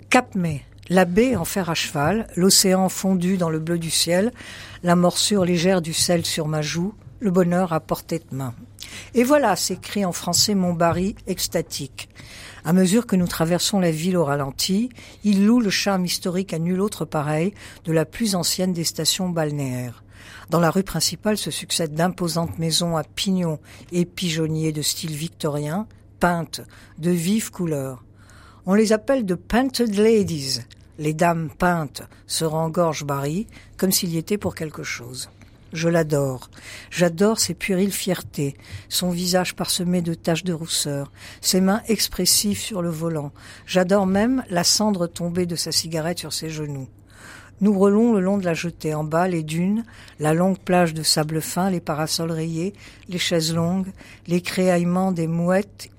[0.09, 4.31] Cap May, la baie en fer à cheval, l'océan fondu dans le bleu du ciel,
[4.83, 8.53] la morsure légère du sel sur ma joue, le bonheur à portée de main.
[9.13, 12.09] Et voilà, s'écrit en français mon Barry extatique.
[12.63, 14.89] À mesure que nous traversons la ville au ralenti,
[15.23, 19.29] il loue le charme historique à nul autre pareil de la plus ancienne des stations
[19.29, 20.03] balnéaires.
[20.49, 23.59] Dans la rue principale se succèdent d'imposantes maisons à pignons
[23.91, 25.87] et pigeonniers de style victorien,
[26.19, 26.61] peintes
[26.99, 28.04] de vives couleurs.
[28.67, 30.62] On les appelle de painted ladies.
[30.97, 33.45] Les dames peintes se rengorgent Barry
[33.78, 35.30] comme s'il y était pour quelque chose.
[35.71, 36.49] Je l'adore.
[36.89, 38.56] J'adore ses puériles fiertés,
[38.89, 43.32] son visage parsemé de taches de rousseur, ses mains expressives sur le volant.
[43.67, 46.88] J'adore même la cendre tombée de sa cigarette sur ses genoux.
[47.62, 49.86] Nous roulons le long de la jetée, en bas les dunes,
[50.19, 52.73] la longue plage de sable fin, les parasols rayés,
[53.10, 53.91] les chaises longues,
[54.25, 55.91] les créaillements des mouettes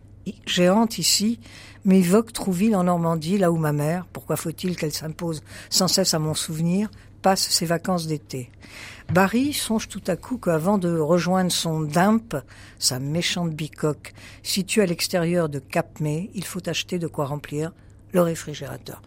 [0.47, 1.39] géantes ici,
[1.87, 6.19] m'évoquent Trouville en Normandie, là où ma mère, pourquoi faut-il qu'elle s'impose sans cesse à
[6.19, 6.91] mon souvenir,
[7.23, 8.51] passe ses vacances d'été.
[9.13, 12.37] Barry songe tout à coup qu'avant de rejoindre son Dimp,
[12.79, 17.73] sa méchante bicoque, située à l'extérieur de Cap May, il faut acheter de quoi remplir
[18.13, 19.01] le réfrigérateur.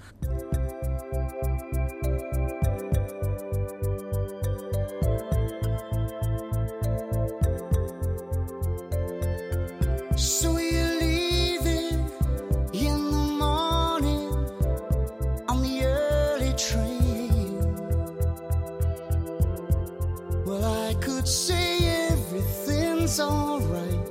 [21.01, 24.09] Could say everything's alright,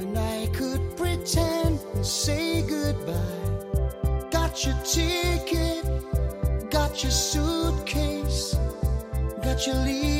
[0.00, 4.28] and I could pretend and say goodbye.
[4.30, 5.84] Got your ticket,
[6.70, 8.56] got your suitcase,
[9.42, 10.13] got your leaving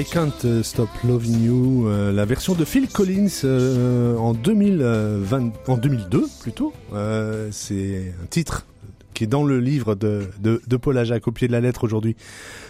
[0.00, 5.76] I Can't Stop Loving You, euh, la version de Phil Collins euh, en 2020, en
[5.76, 6.72] 2002 plutôt.
[6.94, 8.66] Euh, c'est un titre
[9.12, 11.84] qui est dans le livre de, de, de Paul Ajac au pied de la lettre
[11.84, 12.16] aujourd'hui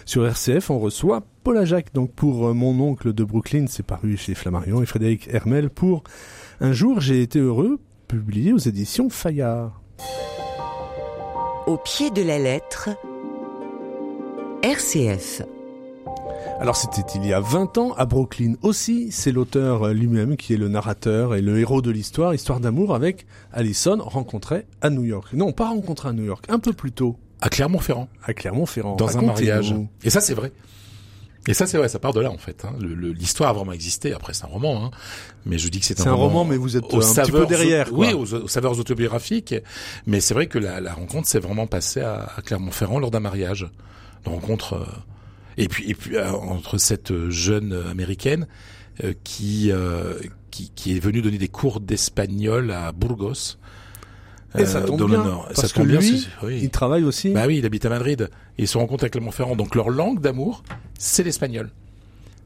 [0.05, 0.71] sur RCF.
[0.71, 4.85] On reçoit Paul Ajac donc pour Mon oncle de Brooklyn, c'est paru chez Flammarion et
[4.85, 6.03] Frédéric Hermel pour
[6.59, 9.81] Un jour j'ai été heureux, publié aux éditions Fayard.
[11.65, 12.89] Au pied de la lettre,
[14.63, 15.43] RCF.
[16.59, 20.57] Alors c'était il y a 20 ans à Brooklyn aussi, c'est l'auteur lui-même qui est
[20.57, 25.33] le narrateur et le héros de l'histoire, histoire d'amour avec Allison rencontrée à New York.
[25.33, 27.17] Non, pas rencontrée à New York, un peu plus tôt.
[27.41, 28.07] À Clermont-Ferrand.
[28.23, 28.95] À Clermont-Ferrand.
[28.95, 29.73] Dans un mariage.
[30.03, 30.51] Et ça c'est vrai.
[31.47, 32.65] Et ça, c'est vrai, ça part de là en fait.
[32.65, 32.75] Hein.
[32.79, 34.13] L'histoire a vraiment existé.
[34.13, 34.91] Après, c'est un roman, hein.
[35.47, 37.89] mais je dis que c'est un, un roman, mais vous êtes un petit peu derrière.
[37.89, 37.97] Quoi.
[37.97, 39.55] Oui, aux, aux, saveurs autobiographiques.
[40.05, 43.21] Mais c'est vrai que la, la rencontre s'est vraiment passée à, à Clermont-Ferrand lors d'un
[43.21, 43.67] mariage.
[44.27, 44.85] Une rencontre.
[45.57, 48.47] Euh, et puis, et puis euh, entre cette jeune américaine
[49.03, 49.71] euh, qui,
[50.51, 53.57] qui, qui est venue donner des cours d'espagnol à Burgos.
[54.57, 55.45] Et ça tombe bien, nord.
[55.47, 56.59] parce ça tombe que lui, bien, oui.
[56.61, 57.29] il travaille aussi.
[57.29, 58.29] Bah oui, il habite à Madrid.
[58.57, 59.55] Et ils se rencontrent à Clermont-Ferrand.
[59.55, 60.63] Donc leur langue d'amour,
[60.99, 61.71] c'est l'espagnol.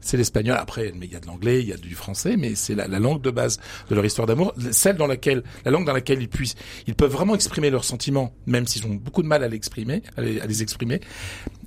[0.06, 0.56] C'est l'espagnol.
[0.56, 3.00] Après, il y a de l'anglais, il y a du français, mais c'est la, la,
[3.00, 3.58] langue de base
[3.90, 6.54] de leur histoire d'amour, celle dans laquelle, la langue dans laquelle ils puissent,
[6.86, 10.22] ils peuvent vraiment exprimer leurs sentiments, même s'ils ont beaucoup de mal à l'exprimer, à,
[10.22, 11.00] les, à les exprimer.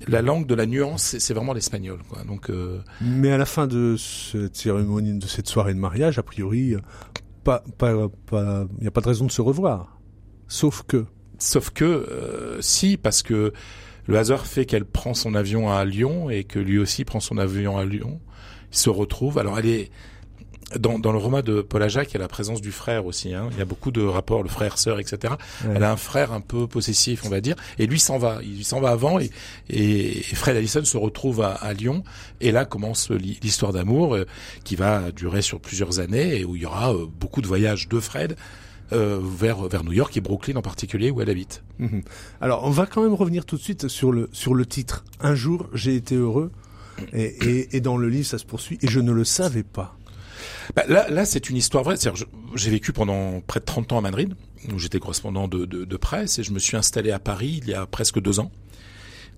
[0.08, 2.24] La langue de la nuance, c'est vraiment l'espagnol, quoi.
[2.24, 2.50] Donc.
[2.50, 2.80] Euh...
[3.02, 6.76] Mais à la fin de cette cérémonie, de cette soirée de mariage, a priori,
[7.44, 10.00] pas, pas, pas, il n'y a pas de raison de se revoir.
[10.48, 11.06] Sauf que.
[11.40, 13.52] Sauf que, euh, si, parce que
[14.10, 17.38] le hasard fait qu'elle prend son avion à Lyon et que lui aussi prend son
[17.38, 18.20] avion à Lyon.
[18.72, 19.38] Se retrouve.
[19.40, 19.92] Alors, elle est
[20.78, 23.34] dans, dans le roman de Paul Ajac, il y a la présence du frère aussi.
[23.34, 23.50] Hein.
[23.52, 25.34] Il y a beaucoup de rapports, le frère, sœur, etc.
[25.64, 25.74] Ouais.
[25.76, 28.40] Elle a un frère un peu possessif, on va dire, et lui s'en va.
[28.44, 29.32] Il s'en va avant, et,
[29.70, 32.04] et Fred Allison se retrouve à, à Lyon.
[32.42, 34.26] Et là commence l'histoire d'amour euh,
[34.64, 37.88] qui va durer sur plusieurs années et où il y aura euh, beaucoup de voyages
[37.88, 38.36] de Fred
[38.92, 41.64] euh, vers vers New York et Brooklyn en particulier où elle habite.
[41.80, 42.00] Mmh.
[42.42, 45.04] Alors on va quand même revenir tout de suite sur le sur le titre.
[45.20, 46.52] Un jour j'ai été heureux
[47.14, 49.98] et, et, et dans le livre ça se poursuit et je ne le savais pas.
[50.76, 51.96] Bah là, là c'est une histoire vraie.
[52.56, 54.36] J'ai vécu pendant près de 30 ans à Madrid,
[54.74, 57.70] où j'étais correspondant de, de, de, presse, et je me suis installé à Paris il
[57.70, 58.52] y a presque deux ans.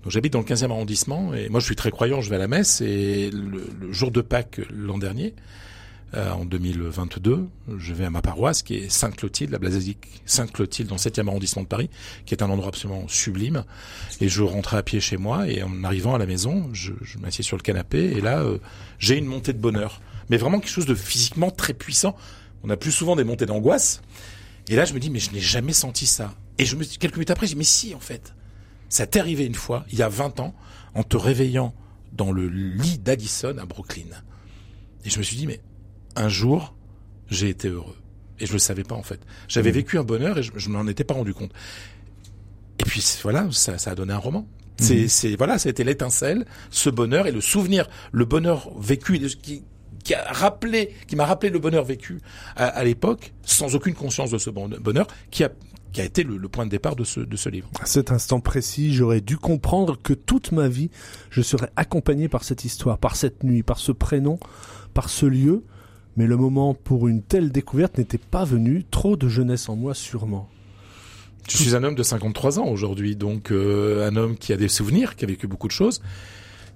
[0.02, 2.40] Donc j'habite dans le 15e arrondissement, et moi je suis très croyant, je vais à
[2.40, 5.34] la messe, et le, le jour de Pâques l'an dernier,
[6.14, 7.48] euh, en 2022,
[7.78, 11.62] je vais à ma paroisse qui est Sainte-Clotilde, la basilique Sainte-Clotilde dans le 7e arrondissement
[11.62, 11.88] de Paris,
[12.26, 13.64] qui est un endroit absolument sublime.
[14.20, 17.18] Et je rentrais à pied chez moi et en arrivant à la maison, je, je
[17.18, 18.58] m'assieds sur le canapé et là, euh,
[18.98, 20.00] j'ai une montée de bonheur.
[20.28, 22.14] Mais vraiment quelque chose de physiquement très puissant.
[22.62, 24.02] On a plus souvent des montées d'angoisse.
[24.68, 26.34] Et là, je me dis, mais je n'ai jamais senti ça.
[26.58, 28.34] Et je me quelques minutes après, je dis, mais si, en fait.
[28.88, 30.54] Ça t'est arrivé une fois, il y a 20 ans,
[30.94, 31.74] en te réveillant
[32.12, 34.04] dans le lit d'Addison à Brooklyn.
[35.04, 35.60] Et je me suis dit, mais
[36.16, 36.74] un jour,
[37.28, 37.96] j'ai été heureux.
[38.40, 39.20] Et je le savais pas en fait.
[39.48, 39.74] J'avais mmh.
[39.74, 41.52] vécu un bonheur et je, je m'en étais pas rendu compte.
[42.78, 44.46] Et puis voilà, ça, ça a donné un roman.
[44.78, 45.08] C'est, mmh.
[45.08, 49.62] c'est voilà, c'était l'étincelle, ce bonheur et le souvenir, le bonheur vécu qui,
[50.02, 52.20] qui a rappelé, qui m'a rappelé le bonheur vécu
[52.56, 55.50] à, à l'époque, sans aucune conscience de ce bonheur, qui a
[55.92, 57.68] qui a été le, le, point de départ de ce, de ce livre.
[57.78, 60.90] À cet instant précis, j'aurais dû comprendre que toute ma vie,
[61.30, 64.38] je serais accompagné par cette histoire, par cette nuit, par ce prénom,
[64.94, 65.64] par ce lieu,
[66.16, 69.94] mais le moment pour une telle découverte n'était pas venu, trop de jeunesse en moi
[69.94, 70.48] sûrement.
[71.50, 74.68] Je suis un homme de 53 ans aujourd'hui, donc euh, un homme qui a des
[74.68, 76.00] souvenirs, qui a vécu beaucoup de choses,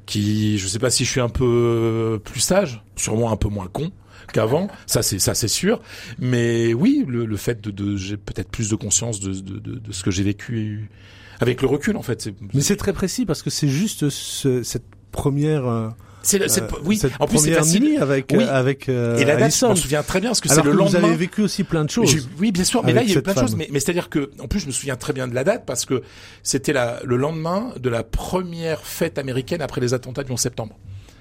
[0.06, 3.68] qui, je sais pas si je suis un peu plus sage, sûrement un peu moins
[3.68, 3.92] con
[4.32, 5.80] qu'avant, ça c'est ça c'est sûr,
[6.18, 9.78] mais oui, le, le fait de, de j'ai peut-être plus de conscience de, de, de,
[9.78, 10.90] de ce que j'ai vécu
[11.38, 12.28] avec le recul en fait.
[12.52, 15.90] Mais c'est très précis parce que c'est juste ce, cette première euh
[16.26, 16.98] c'est euh, oui.
[16.98, 17.98] Cette en plus, c'est facile.
[18.00, 18.44] avec oui.
[18.44, 20.98] avec euh, et la date, je m'en souviens très bien parce que c'est le lendemain.
[20.98, 22.28] Vous avez vécu aussi plein de choses.
[22.38, 23.56] oui, bien sûr, mais là il y a eu plein de choses.
[23.56, 25.84] Mais, mais c'est-à-dire que en plus je me souviens très bien de la date parce
[25.84, 26.02] que
[26.42, 30.76] c'était le lendemain de la première fête américaine après les attentats du 11 septembre.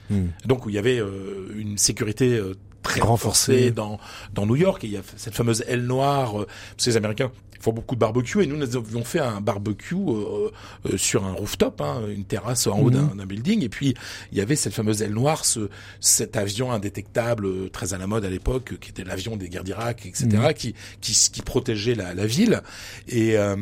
[0.10, 0.28] Hmm.
[0.46, 4.00] Donc où il y avait euh, une sécurité euh, très renforcée dans
[4.34, 6.98] dans New York et il y a cette fameuse aile noire euh, parce que les
[6.98, 7.32] Américains
[7.66, 10.52] font beaucoup de barbecue et nous nous avions fait un barbecue euh,
[10.86, 13.18] euh, sur un rooftop, hein, une terrasse en haut mmh.
[13.18, 13.96] d'un building et puis
[14.32, 18.06] il y avait cette fameuse aile noire, ce, cet avion indétectable euh, très à la
[18.06, 20.28] mode à l'époque qui était l'avion des guerres d'Irak, etc.
[20.28, 20.54] Mmh.
[20.54, 22.62] Qui, qui, qui protégeait la, la ville
[23.08, 23.56] et euh,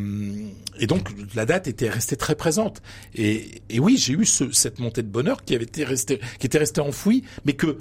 [0.79, 2.81] et donc la date était restée très présente
[3.15, 6.47] et, et oui j'ai eu ce, cette montée de bonheur qui avait été restée qui
[6.47, 7.77] était restée enfouie mais que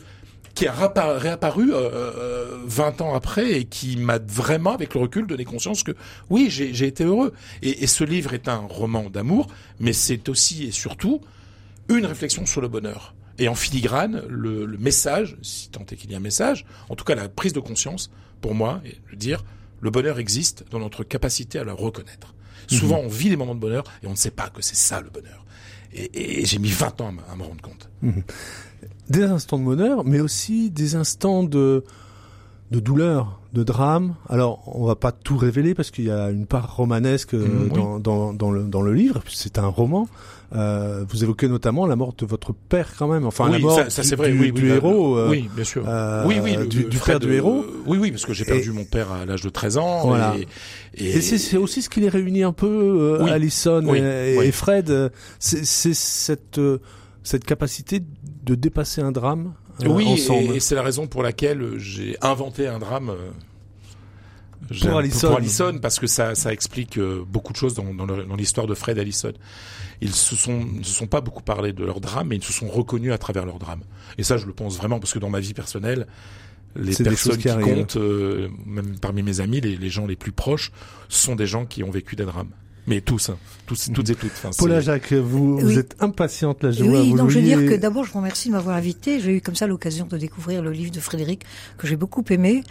[0.55, 5.45] qui a réapparu euh, 20 ans après et qui m'a vraiment, avec le recul, donné
[5.45, 5.93] conscience que
[6.31, 7.33] oui, j'ai été heureux.
[7.63, 9.47] Et, et, ce livre est un roman d'amour,
[9.81, 11.21] mais c'est aussi et surtout
[11.89, 13.15] une réflexion sur le bonheur.
[13.39, 16.97] Et en filigrane, le, le message, si tant est qu'il y a un message, en
[16.97, 18.11] tout cas la prise de conscience,
[18.41, 19.45] pour moi, est de dire
[19.81, 22.35] le bonheur existe dans notre capacité à le reconnaître.
[22.69, 25.01] Souvent, on vit des moments de bonheur et on ne sait pas que c'est ça
[25.01, 25.45] le bonheur.
[25.93, 27.91] Et, et j'ai mis 20 ans à, à me rendre compte.
[29.13, 31.85] Des instants de bonheur, mais aussi des instants de,
[32.71, 34.15] de douleur, de drame.
[34.29, 37.71] Alors, on va pas tout révéler parce qu'il y a une part romanesque euh, oui.
[37.75, 39.23] dans, dans, dans, le, dans le livre.
[39.29, 40.09] C'est un roman.
[40.55, 43.25] Euh, vous évoquez notamment la mort de votre père quand même.
[43.27, 44.31] Enfin, la oui, mort ça, ça, du, c'est vrai.
[44.33, 45.17] du- oui, du oui, héros.
[45.17, 45.83] le- euh, oui, bien sûr.
[45.89, 47.65] euh, oui, oui, le- du- du frère du euh, héros.
[47.87, 50.07] Oui, oui, parce que j'ai perdu mon père à l'âge de 13 ans.
[50.07, 50.35] Voilà.
[50.95, 53.99] Et, Et, c'est c'est aussi ce qui les réunit un peu, euh, Oui.
[53.99, 55.11] et, et Fred.
[55.39, 56.79] C'est c'est cette, euh,
[57.23, 58.01] cette capacité
[58.45, 60.53] de dépasser un drame euh, oui, ensemble.
[60.53, 63.11] et, et c'est la raison pour laquelle j'ai inventé un drame.
[63.11, 63.31] euh,
[64.81, 65.29] Pour Allison.
[65.29, 68.99] Pour Allison, parce que ça, ça explique euh, beaucoup de choses dans, l'histoire de Fred
[68.99, 69.33] Allison.
[70.01, 72.53] Ils se sont, ne se sont pas beaucoup parlé de leur drame, mais ils se
[72.53, 73.83] sont reconnus à travers leur drame.
[74.19, 76.07] Et ça, je le pense vraiment, parce que dans ma vie personnelle,
[76.75, 80.73] les personnes qui comptent, euh, même parmi mes amis, les, les gens les plus proches,
[81.09, 82.51] sont des gens qui ont vécu des drames.
[82.89, 84.33] Mais tous, hein, tous, toutes et toutes.
[84.33, 87.01] Enfin, Paula Jacques, vous, vous êtes impatiente là, je vois.
[87.01, 89.21] Oui, vous donc je veux dire que d'abord, je vous remercie de m'avoir invité.
[89.21, 91.45] J'ai eu comme ça l'occasion de découvrir le livre de Frédéric
[91.79, 92.65] que j'ai beaucoup aimé.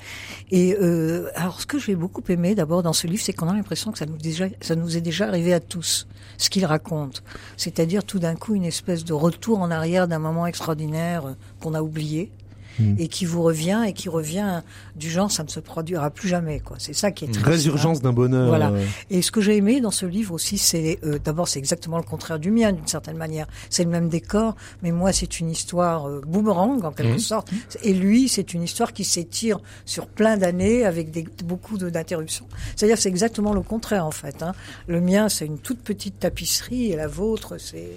[0.52, 3.54] Et euh, alors, ce que j'ai beaucoup aimé d'abord dans ce livre, c'est qu'on a
[3.54, 7.24] l'impression que ça nous, déjà, ça nous est déjà arrivé à tous, ce qu'il raconte.
[7.56, 11.74] C'est-à-dire tout d'un coup une espèce de retour en arrière d'un moment extraordinaire euh, qu'on
[11.74, 12.32] a oublié.
[12.80, 12.96] Hmm.
[12.98, 14.62] Et qui vous revient et qui revient
[14.96, 16.78] du genre ça ne se produira plus jamais quoi.
[16.80, 17.50] C'est ça qui est triste, hein.
[17.50, 18.48] Résurgence d'un bonheur.
[18.48, 18.70] Voilà.
[18.70, 21.98] euh, Et ce que j'ai aimé dans ce livre aussi, c'est euh, d'abord c'est exactement
[21.98, 23.48] le contraire du mien d'une certaine manière.
[23.70, 27.20] C'est le même décor, mais moi c'est une histoire euh, boomerang en quelque Mhm.
[27.20, 27.50] sorte.
[27.84, 32.48] Et lui, c'est une histoire qui s'étire sur plein d'années avec des, beaucoup d'interruptions.
[32.76, 34.42] C'est-à-dire c'est exactement le contraire en fait.
[34.44, 34.54] Hein.
[34.88, 37.90] Le mien, c'est une toute petite tapisserie et la vôtre, c'est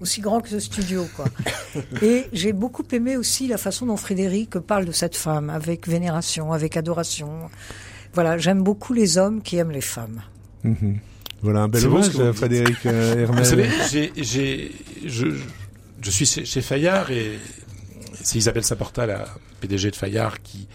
[0.00, 1.26] aussi grand que ce studio, quoi.
[2.02, 6.52] Et j'ai beaucoup aimé aussi la façon dont Frédéric parle de cette femme, avec vénération,
[6.52, 7.50] avec adoration.
[8.14, 10.22] Voilà, j'aime beaucoup les hommes qui aiment les femmes.
[10.64, 10.98] mhm.
[11.42, 12.32] Voilà un bel hommage.
[12.32, 13.42] Frédéric euh, Hermel.
[13.44, 14.72] Vous savez, j'ai, j'ai,
[15.04, 15.42] je, je-
[16.02, 17.38] je suis chez, chez Fayard et
[18.22, 19.26] c'est Isabelle Saporta, la
[19.60, 20.66] PDG de Fayard, qui,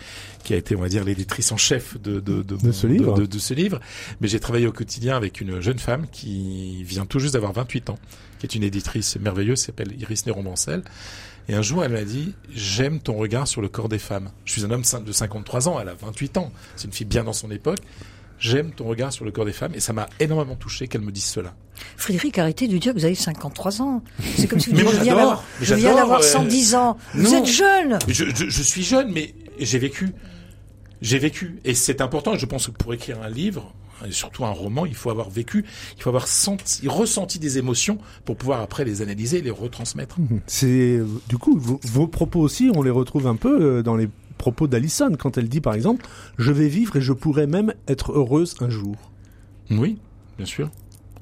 [0.41, 3.17] qui a été, on va dire, l'éditrice en chef de, de, de, De ce livre.
[3.17, 3.80] de, de ce livre.
[4.19, 7.89] Mais j'ai travaillé au quotidien avec une jeune femme qui vient tout juste d'avoir 28
[7.89, 7.99] ans,
[8.39, 10.84] qui est une éditrice merveilleuse, s'appelle Iris Néron-Mancel.
[11.49, 14.30] Et un jour, elle m'a dit, j'aime ton regard sur le corps des femmes.
[14.45, 16.51] Je suis un homme de 53 ans, elle a 28 ans.
[16.75, 17.80] C'est une fille bien dans son époque.
[18.41, 19.71] J'aime ton regard sur le corps des femmes.
[19.75, 21.54] Et ça m'a énormément touché qu'elle me dise cela.
[21.95, 24.04] Frédéric, arrêtez de dire que vous avez 53 ans.
[24.36, 25.17] C'est comme si vous Mais disiez, moi, je viens j'adore.
[25.30, 26.97] d'avoir- Mais je viens j'adore, d'avoir euh, 110 ans.
[27.13, 27.38] Vous non.
[27.38, 27.99] êtes jeune.
[28.08, 30.10] Je, je, je suis jeune, mais j'ai vécu.
[31.01, 31.60] J'ai vécu.
[31.65, 32.36] Et c'est important.
[32.36, 33.73] Je pense que pour écrire un livre,
[34.08, 35.63] et surtout un roman, il faut avoir vécu,
[35.97, 40.17] il faut avoir senti, ressenti des émotions pour pouvoir après les analyser et les retransmettre.
[40.47, 40.99] C'est
[41.30, 44.67] du coup vos, vos propos aussi, on les retrouve un peu euh, dans les propos
[44.67, 46.06] d'Alison quand elle dit par exemple
[46.38, 48.96] je vais vivre et je pourrais même être heureuse un jour.
[49.70, 49.98] Oui,
[50.38, 50.70] bien sûr.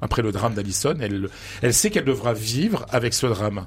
[0.00, 1.28] Après le drame d'Alison, elle,
[1.62, 3.66] elle sait qu'elle devra vivre avec ce drame.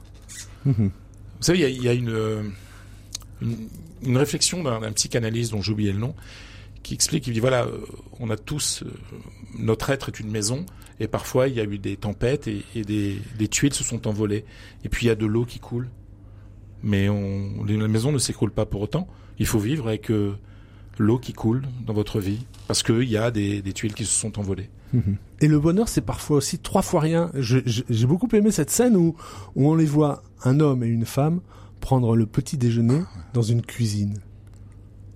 [0.66, 0.90] Mhm.
[0.90, 2.44] Vous savez, il y a, il y a une, euh,
[3.42, 3.68] une,
[4.04, 6.16] une réflexion d'un d'un psychanalyste dont j'ai oublié le nom,
[6.82, 7.80] qui explique, il dit voilà, euh,
[8.20, 8.92] on a tous, euh,
[9.60, 10.66] notre être est une maison,
[11.00, 14.08] et parfois il y a eu des tempêtes et, et des, des tuiles se sont
[14.08, 14.46] envolées,
[14.84, 15.90] et puis il y a de l'eau qui coule.
[16.84, 19.08] Mais on, la maison ne s'écroule pas pour autant.
[19.40, 20.36] Il faut vivre avec euh,
[21.00, 24.20] l'eau qui coule dans votre vie, parce qu'il y a des, des tuiles qui se
[24.20, 24.70] sont envolées.
[24.94, 25.18] Mhm.
[25.42, 27.32] Et le bonheur, c'est parfois aussi trois fois rien.
[27.36, 29.16] J'ai beaucoup aimé cette scène où,
[29.56, 31.42] où on les voit, un homme et une femme,
[31.80, 33.02] prendre le petit déjeuner
[33.34, 34.20] dans une cuisine.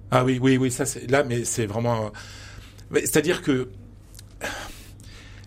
[0.10, 2.12] Ah oui, oui, oui, ça c'est là, mais c'est vraiment.
[2.91, 3.69] C'est-à-dire que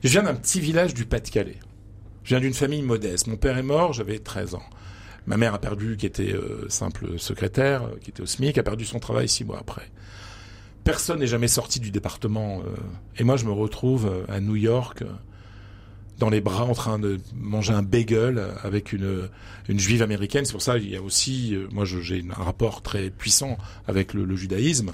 [0.05, 1.59] je viens d'un petit village du Pas-de-Calais.
[2.25, 3.27] Je viens d'une famille modeste.
[3.27, 4.63] Mon père est mort, j'avais 13 ans.
[5.27, 8.63] Ma mère a perdu, qui était euh, simple secrétaire, euh, qui était au SMIC, a
[8.63, 9.91] perdu son travail six mois après.
[10.85, 12.61] Personne n'est jamais sorti du département.
[12.61, 12.77] euh,
[13.19, 15.05] et moi, je me retrouve à New York,
[16.19, 19.29] dans les bras, en train de manger un bagel avec une,
[19.69, 20.45] une juive américaine.
[20.45, 23.57] C'est pour ça il y a aussi, moi, j'ai un rapport très puissant
[23.87, 24.91] avec le, le judaïsme.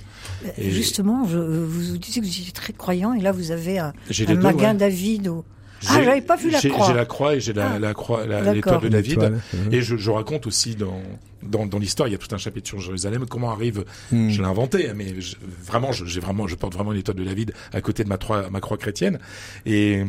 [0.58, 3.92] Et- Justement, je, vous disiez que vous étiez très croyant et là vous avez un,
[4.28, 4.78] un Maguin ouais.
[4.78, 5.28] David.
[5.28, 5.44] Au...
[5.88, 6.86] Ah, J'ai- j'avais pas vu la croix.
[6.88, 9.10] J'ai la croix et j'ai la, Ah, la croix, l'étoile de David.
[9.20, 9.40] L'étoile.
[9.72, 11.00] Et je, je raconte aussi dans,
[11.42, 14.30] dans, dans l'histoire, il y a tout un chapitre sur Jérusalem, comment arrive, Mhm.
[14.30, 17.16] je l'ai inventé, hein, mais je- vraiment, je- j'ai vraiment, je porte vraiment une étoile
[17.18, 19.18] de David à côté de ma, croix- ma croix chrétienne.
[19.66, 20.02] Et,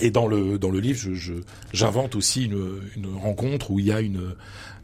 [0.00, 1.32] et dans le, dans le livre, je, je-
[1.72, 4.34] j'invente aussi une, une rencontre où il y a une,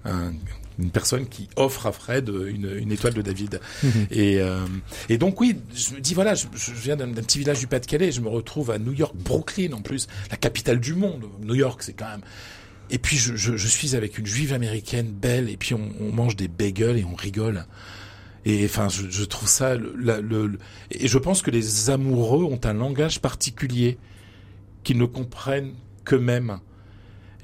[0.06, 0.32] un-
[0.78, 3.60] une personne qui offre à Fred une, une étoile de David.
[3.82, 4.06] Mhm.
[4.10, 4.66] Et, euh,
[5.08, 8.12] et donc oui, je me dis voilà, je, je viens d'un, petit village du Pas-de-Calais,
[8.12, 11.24] je me retrouve à New York, Brooklyn en plus, la capitale du monde.
[11.42, 12.22] New York, c'est quand même.
[12.90, 16.12] Et puis je, je, je, suis avec une juive américaine belle, et puis on, on
[16.12, 17.66] mange des bagels et on rigole.
[18.44, 19.76] Et enfin, je, je trouve ça.
[19.76, 20.58] Le, le,
[20.90, 23.98] et je pense que les amoureux ont un langage particulier
[24.82, 26.58] qu'ils ne comprennent qu'eux-mêmes.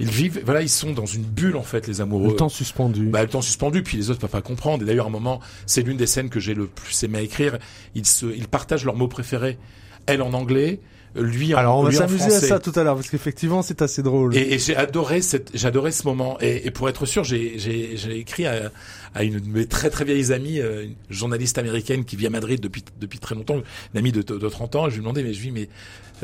[0.00, 2.28] Ils vivent, voilà, ils sont dans une bulle en fait, les amoureux.
[2.30, 3.06] Le temps suspendu.
[3.06, 4.82] Bah, le temps suspendu, puis les autres peuvent pas comprendre.
[4.84, 7.58] Et d'ailleurs, à un moment, c'est l'une des scènes que j'ai le plus aimé écrire.
[7.94, 9.58] Ils se, ils partagent leurs mots préférés.
[10.06, 10.80] Elle en anglais,
[11.14, 14.02] lui en Alors on va s'amuser à ça tout à l'heure parce qu'effectivement c'est assez
[14.02, 14.36] drôle.
[14.36, 16.38] Et, et j'ai adoré cette, j'adorais ce moment.
[16.40, 18.70] Et, et pour être sûr, j'ai, j'ai, j'ai écrit à,
[19.14, 22.30] à une de mes très très vieilles amies, euh, une journaliste américaine qui vit à
[22.30, 24.86] Madrid depuis depuis très longtemps, une amie de, de 30 ans.
[24.86, 25.68] Et je lui ai demandé, mais je lui dit, mais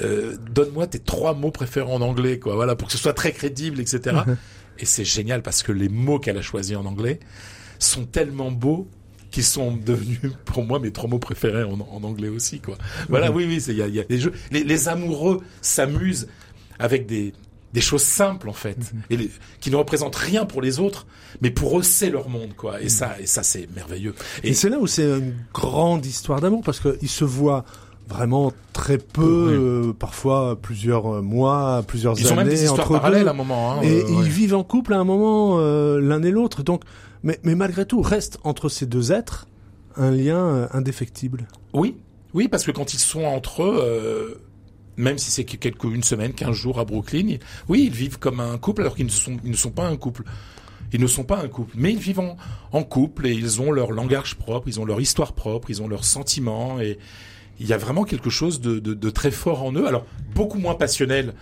[0.04, 2.54] euh, donne-moi tes trois mots préférés en anglais, quoi.
[2.54, 4.16] Voilà, pour que ce soit très crédible, etc.
[4.78, 7.20] et c'est génial parce que les mots qu'elle a choisis en anglais
[7.78, 8.88] sont tellement beaux
[9.34, 12.76] qui sont devenus pour moi mes trois mots préférés en, en anglais aussi quoi.
[13.08, 16.28] Voilà, oui oui, il y a, y a des jeux les, les amoureux s'amusent
[16.78, 17.32] avec des
[17.72, 18.78] des choses simples en fait
[19.10, 19.28] et les,
[19.58, 21.06] qui ne représentent rien pour les autres
[21.42, 24.14] mais pour eux c'est leur monde quoi et ça et ça c'est merveilleux
[24.44, 27.64] Et, c'est là où c'est une grande histoire d'amour parce qu'ils se voient
[28.06, 29.88] vraiment très peu, Oui.
[29.88, 33.28] euh, parfois plusieurs mois, plusieurs ils ont années même des histoires entre parallèles deux.
[33.28, 34.28] à un moment hein, et euh, ils ouais.
[34.28, 36.62] vivent en couple à un moment euh, l'un et l'autre.
[36.62, 36.82] Donc,
[37.24, 39.48] mais, malgré tout, reste entre ces deux êtres
[39.96, 41.48] un lien euh, indéfectible.
[41.72, 41.96] Oui,
[42.34, 44.34] oui, parce que quand ils sont entre eux, euh,
[44.96, 48.40] même si c'est que quelques une semaine, quinze jours à Brooklyn, oui, ils vivent comme
[48.40, 50.24] un couple alors qu'ils ne sont, pas un couple.
[50.92, 52.20] Ils ne sont pas un couple, mais ils vivent
[52.72, 55.88] en, couple et ils ont leur langage propre, ils ont leur histoire propre, ils ont
[55.88, 56.98] leurs sentiments et
[57.58, 59.86] il y a vraiment quelque chose de, très fort en eux.
[59.86, 60.04] Alors
[60.34, 61.34] beaucoup moins passionnel.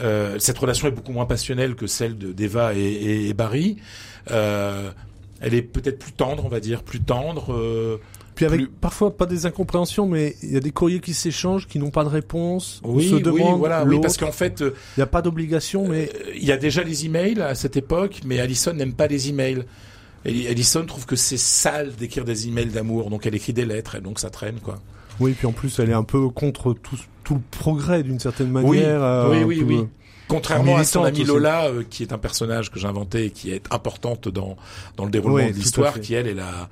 [0.00, 3.76] Euh, cette relation est beaucoup moins passionnelle que celle de d'Eva et, Barry.
[5.40, 7.52] Elle est peut-être plus tendre, on va dire, plus tendre.
[7.54, 7.96] euh,
[8.34, 11.66] Puis avec Plus- parfois pas des incompréhensions, mais il y a des courriers qui s'échangent,
[11.66, 12.80] qui n'ont pas de réponse.
[12.84, 15.20] Oui, on se oui, demande voilà, oui, parce qu'en fait, euh, il n'y a pas
[15.22, 18.94] d'obligation, mais euh, il y a déjà les emails à cette époque, mais Alison n'aime
[18.94, 19.64] pas les emails.
[20.24, 23.94] Et Alison trouve que c'est sale d'écrire des emails d'amour, donc elle écrit des lettres,
[23.96, 24.78] et donc ça traîne, quoi.
[25.18, 28.48] oui, puis en plus elle est un peu contre tout, tout le progrès d'une certaine
[28.56, 29.02] Oui, manière.
[29.02, 29.86] euh, oui, oui, peu- oui.
[30.30, 31.24] Contrairement à son aussi.
[31.24, 34.56] Lola, euh, qui est un personnage que j'ai inventé et qui est importante dans
[34.96, 36.68] dans le déroulement Oui, de l'histoire, qui elle est la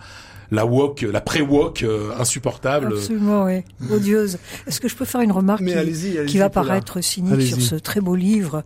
[0.50, 2.94] la woke, la pré-woke euh, insupportable.
[2.96, 3.62] Absolument, oui.
[3.90, 4.38] Odieuse.
[4.66, 7.42] Est-ce que je peux faire une remarque Mais qui, allez-y, allez-y, qui va paraître cynique
[7.42, 8.64] sur ce très beau livre?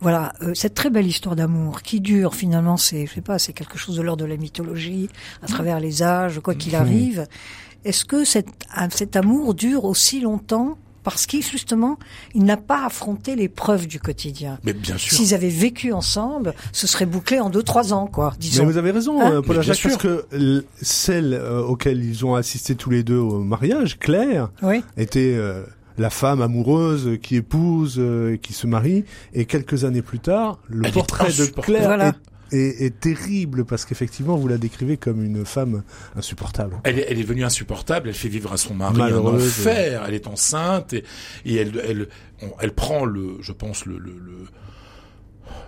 [0.00, 3.52] Voilà, euh, cette très belle histoire d'amour qui dure finalement, c'est, je sais pas, c'est
[3.52, 5.08] quelque chose de l'ordre de la mythologie,
[5.42, 7.26] à travers les âges, quoi qu'il arrive.
[7.84, 8.46] Est-ce que cet,
[8.90, 11.98] cet amour dure aussi longtemps parce qu'il justement,
[12.34, 14.58] il n'a pas affronté l'épreuve du quotidien.
[14.64, 15.16] Mais bien sûr.
[15.16, 18.64] S'ils avaient vécu ensemble, ce serait bouclé en deux trois ans, quoi, Mais disons.
[18.64, 20.24] vous avez raison, Hein euh, Mais bien Jacques, parce que
[20.82, 24.82] celle euh, auquel ils ont assisté tous les deux au mariage, Claire, Oui.
[24.96, 25.62] était euh,
[25.98, 30.58] la femme amoureuse qui épouse, euh, et qui se marie, et quelques années plus tard,
[30.68, 31.44] le Elle portrait de.
[31.60, 32.08] Claire Voilà.
[32.08, 32.12] est,
[32.52, 35.82] est- est terrible parce qu'effectivement vous la décrivez comme une femme
[36.16, 36.78] insupportable.
[36.84, 38.08] Elle est, elle est devenue insupportable.
[38.08, 39.42] Elle fait vivre à son mari Malheureuse.
[39.42, 40.04] un enfer.
[40.06, 41.04] Elle est enceinte et,
[41.44, 42.08] et elle, elle,
[42.42, 44.38] on- elle prend le, je pense le, le, le,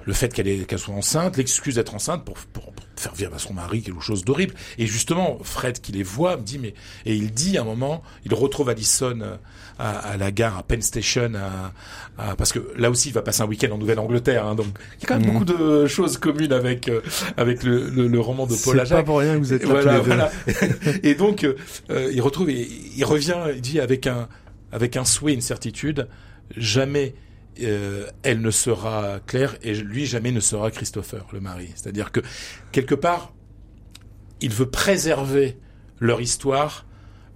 [0.04, 3.34] le fait qu'elle est, qu'elle soit enceinte, l'excuse d'être enceinte pour, pour, pour faire vivre
[3.34, 4.54] à son mari quelque chose d'horrible.
[4.78, 6.74] Et justement, Fred qui les voit me dit mais
[7.04, 9.36] et il dit à un moment, il retrouve Allison euh,
[9.78, 11.72] à, à la gare à Penn Station, à,
[12.30, 14.46] à- parce que là aussi il va passer un week-end en Nouvelle-Angleterre.
[14.46, 14.66] Hein, donc
[14.98, 15.32] il y a quand même Mhm.
[15.32, 17.00] beaucoup de choses communes avec euh,
[17.36, 19.98] avec le, le, le roman de Paul C'est pas pour rien que vous êtes là
[20.00, 20.30] Voilà,
[21.02, 21.54] et donc, euh,
[21.90, 24.28] euh, il retrouve, et il revient, il dit avec un,
[24.72, 26.08] avec un souhait, une certitude,
[26.56, 27.14] jamais
[27.62, 31.70] euh, elle ne sera Claire et lui jamais ne sera Christopher, le mari.
[31.74, 32.20] C'est-à-dire que
[32.72, 33.32] quelque part,
[34.40, 35.56] il veut préserver
[36.00, 36.84] leur histoire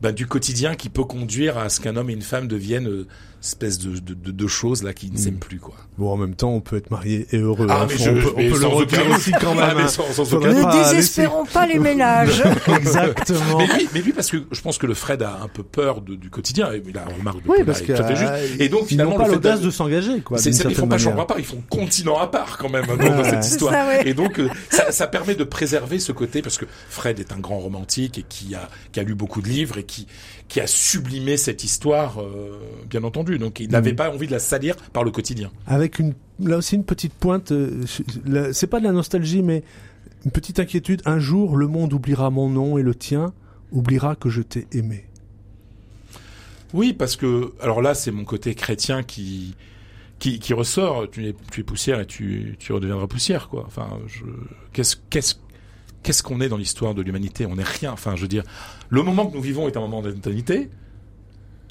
[0.00, 3.06] ben, du quotidien qui peut conduire à ce qu'un homme et une femme deviennent euh,
[3.42, 5.74] espèce de, de, de, de choses là qui ne s'aiment plus quoi.
[5.96, 7.66] Bon, en même temps, on peut être marié et heureux.
[7.70, 7.86] Ah, hein.
[7.88, 9.64] mais je- on peut, on mais peut le aussi quand même.
[9.70, 9.88] Ah, mais hein.
[9.88, 12.42] sans- sans Ne pas désespérons pas les ménages.
[12.76, 13.58] Exactement.
[13.58, 16.00] Mais lui, mais lui, parce que je pense que le Fred a un peu peur
[16.00, 16.70] de, du quotidien.
[16.72, 18.30] Et la remarque de Oui, parce que tout à fait juste.
[18.32, 20.38] euh, Et donc ils finalement, n'ont pas l'audace d'a- de s'engager, quoi.
[20.38, 23.24] C'est, ils font pas chambre à part, ils font continent à part quand même dans,
[23.24, 23.72] cette C'est histoire.
[23.72, 24.08] ça, ouais.
[24.08, 27.38] Et donc euh, ça, ça permet de préserver ce côté parce que Fred est un
[27.38, 30.06] grand romantique et qui a qui a lu beaucoup de livres et qui
[30.48, 33.29] qui a sublimé cette histoire, euh, bien entendu.
[33.38, 35.50] Donc il n'avait pas envie de la salir par le quotidien.
[35.66, 37.84] Avec une, là aussi une petite pointe, euh,
[38.52, 39.62] c'est pas de la nostalgie, mais
[40.24, 41.02] une petite inquiétude.
[41.04, 43.32] Un jour, le monde oubliera mon nom et le tien
[43.72, 45.06] oubliera que je t'ai aimé.
[46.72, 49.56] Oui, parce que alors là, c'est mon côté chrétien qui
[50.18, 51.10] qui, qui ressort.
[51.10, 53.64] Tu es, tu es poussière et tu, tu redeviendras poussière, quoi.
[53.66, 53.88] Enfin,
[54.72, 55.36] qu'est-ce qu'est-ce
[56.02, 57.46] qu'est-ce qu'on est dans l'histoire de l'humanité?
[57.46, 57.92] On n'est rien.
[57.92, 58.44] Enfin, je veux dire,
[58.88, 60.70] le moment que nous vivons est un moment d'éternité.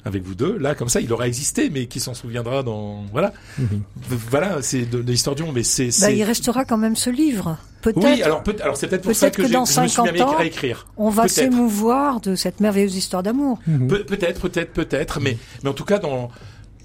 [0.04, 0.56] Avec vous deux.
[0.58, 3.82] Là, comme ça, il aura existé, mais qui s'en souviendra dans voilà, Mhm.
[4.30, 5.54] voilà, c'est de, de l'histoire du monde.
[5.54, 6.16] Mais c'est, Bah, c'est...
[6.16, 7.58] il restera quand même ce livre.
[7.82, 8.04] Peut-être.
[8.04, 9.96] oui, alors peut alors c'est peut-être pour ça que, que j'ai- dans je me suis
[9.96, 10.86] 50 mis à ans, écrire.
[10.98, 11.34] On va Peut-être.
[11.34, 13.58] s'émouvoir de cette merveilleuse histoire d'amour.
[13.66, 13.88] Mhm.
[13.88, 16.30] Pe- peut-être, peut-être, peut-être, mais mais en tout cas dans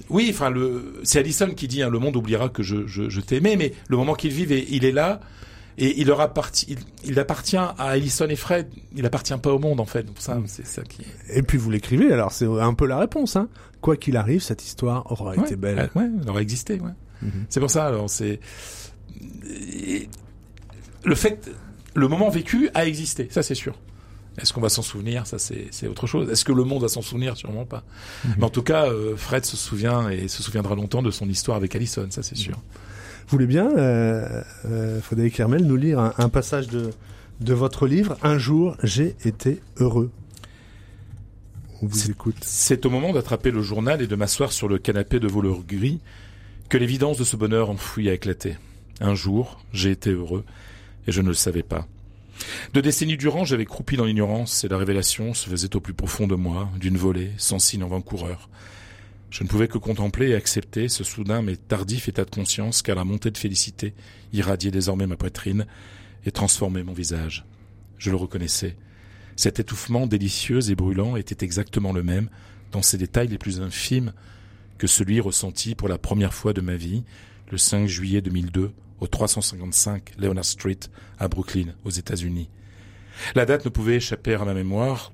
[0.09, 3.19] oui, enfin le c'est Allison qui dit hein, le monde oubliera que je je, je
[3.21, 5.19] t'aimais, mais le moment qu'ils vivent, et- il est là.
[5.77, 8.67] Et il leur appartient, il, il appartient à Allison et Fred.
[8.95, 10.03] Il appartient pas au monde en fait.
[10.03, 11.03] Donc ça, c'est ça qui.
[11.29, 13.35] Et puis vous l'écrivez, alors c'est un peu la réponse.
[13.35, 13.49] Hein.
[13.81, 15.89] Quoi qu'il arrive, cette histoire aura été belle.
[15.95, 16.79] Ouais, ouais, elle aurait existé.
[16.79, 16.91] Ouais.
[17.21, 17.45] Mhm.
[17.49, 17.87] C'est pour ça.
[17.87, 18.39] Alors c'est
[21.03, 21.51] le fait,
[21.93, 23.27] le moment vécu a existé.
[23.29, 23.77] Ça c'est sûr.
[24.37, 25.27] Est-ce qu'on va s'en souvenir?
[25.27, 26.29] Ça c'est autre chose.
[26.29, 27.35] Est-ce que le monde va s'en souvenir?
[27.35, 27.83] Sûrement pas.
[28.23, 28.35] Mhm.
[28.37, 31.57] Mais en tout cas, euh, Fred se souvient et se souviendra longtemps de son histoire
[31.57, 32.07] avec Allison.
[32.11, 32.55] Ça c'est sûr.
[32.55, 32.94] Vous
[33.27, 36.91] voulez bien, euh, euh, Frédéric Hermel, nous lire un, un passage de,
[37.41, 40.11] de votre livre Un jour, j'ai été heureux.
[41.81, 42.37] On vous écoute.
[42.41, 45.99] C'est au moment d'attraper le journal et de m'asseoir sur le canapé de velours gris
[46.69, 48.57] que l'évidence de ce bonheur enfoui a éclaté.
[49.01, 50.45] Un jour, j'ai été heureux
[51.07, 51.85] et je ne le savais pas.
[52.73, 56.27] De décennies durant, j'avais croupi dans l'ignorance et la révélation se faisait au plus profond
[56.27, 58.49] de moi, d'une volée, sans signe en vain-coureur.
[59.35, 62.95] Je ne pouvais que contempler et accepter ce soudain mais tardif état de conscience car
[62.95, 63.93] la montée de félicité
[64.31, 65.65] irradiait désormais ma poitrine
[66.25, 67.43] et transformait mon visage.
[67.97, 68.77] Je le reconnaissais.
[69.35, 72.29] Cet étouffement délicieux et brûlant était exactement le même,
[72.71, 74.13] dans ses détails les plus infimes,
[74.77, 77.03] que celui ressenti pour la première fois de ma vie,
[77.51, 78.71] le 5 juillet 2002,
[79.01, 80.79] au 355 Leonard Street,
[81.19, 82.47] à Brooklyn, aux États-Unis.
[83.35, 85.11] La date ne pouvait échapper à ma mémoire,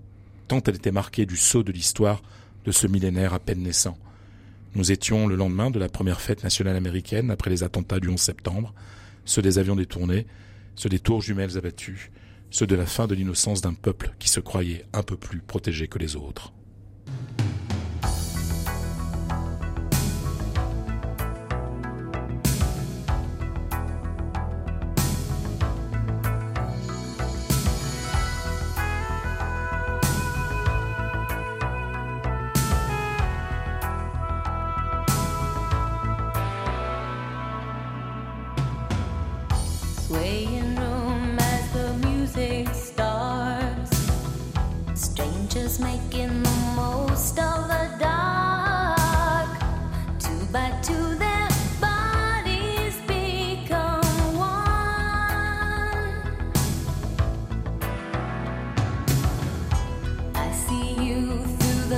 [0.47, 2.21] tant elle était marquée du sceau de l'histoire
[2.65, 3.97] de ce millénaire à peine naissant.
[4.73, 8.19] Nous étions le lendemain de la première fête nationale américaine après les attentats du 11
[8.19, 8.73] septembre,
[9.25, 10.25] ceux des avions détournés,
[10.75, 12.09] ceux des tours jumelles abattues,
[12.51, 15.87] ceux de la fin de l'innocence d'un peuple qui se croyait un peu plus protégé
[15.87, 16.53] que les autres.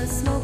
[0.06, 0.43] smoke.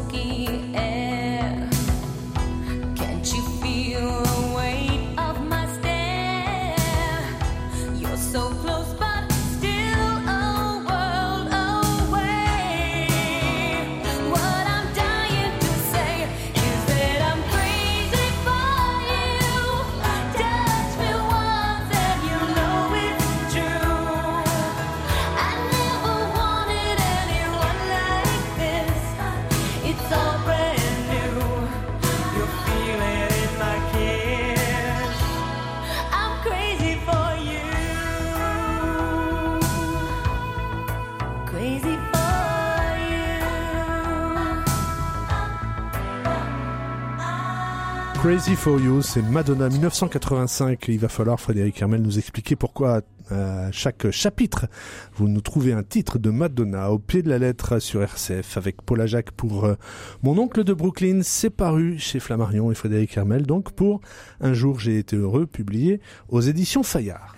[49.02, 50.88] C'est Madonna 1985.
[50.88, 54.66] Il va falloir, Frédéric Hermel, nous expliquer pourquoi à chaque chapitre,
[55.14, 58.80] vous nous trouvez un titre de Madonna au pied de la lettre sur RCF avec
[58.80, 59.74] Paula Jacques pour euh,
[60.22, 61.20] Mon oncle de Brooklyn.
[61.22, 64.00] C'est paru chez Flammarion et Frédéric Hermel, donc pour
[64.40, 67.36] Un jour j'ai été heureux, publié aux éditions Fayard.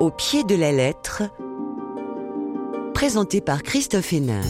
[0.00, 1.22] Au pied de la lettre,
[2.94, 4.40] présenté par Christophe Hénin.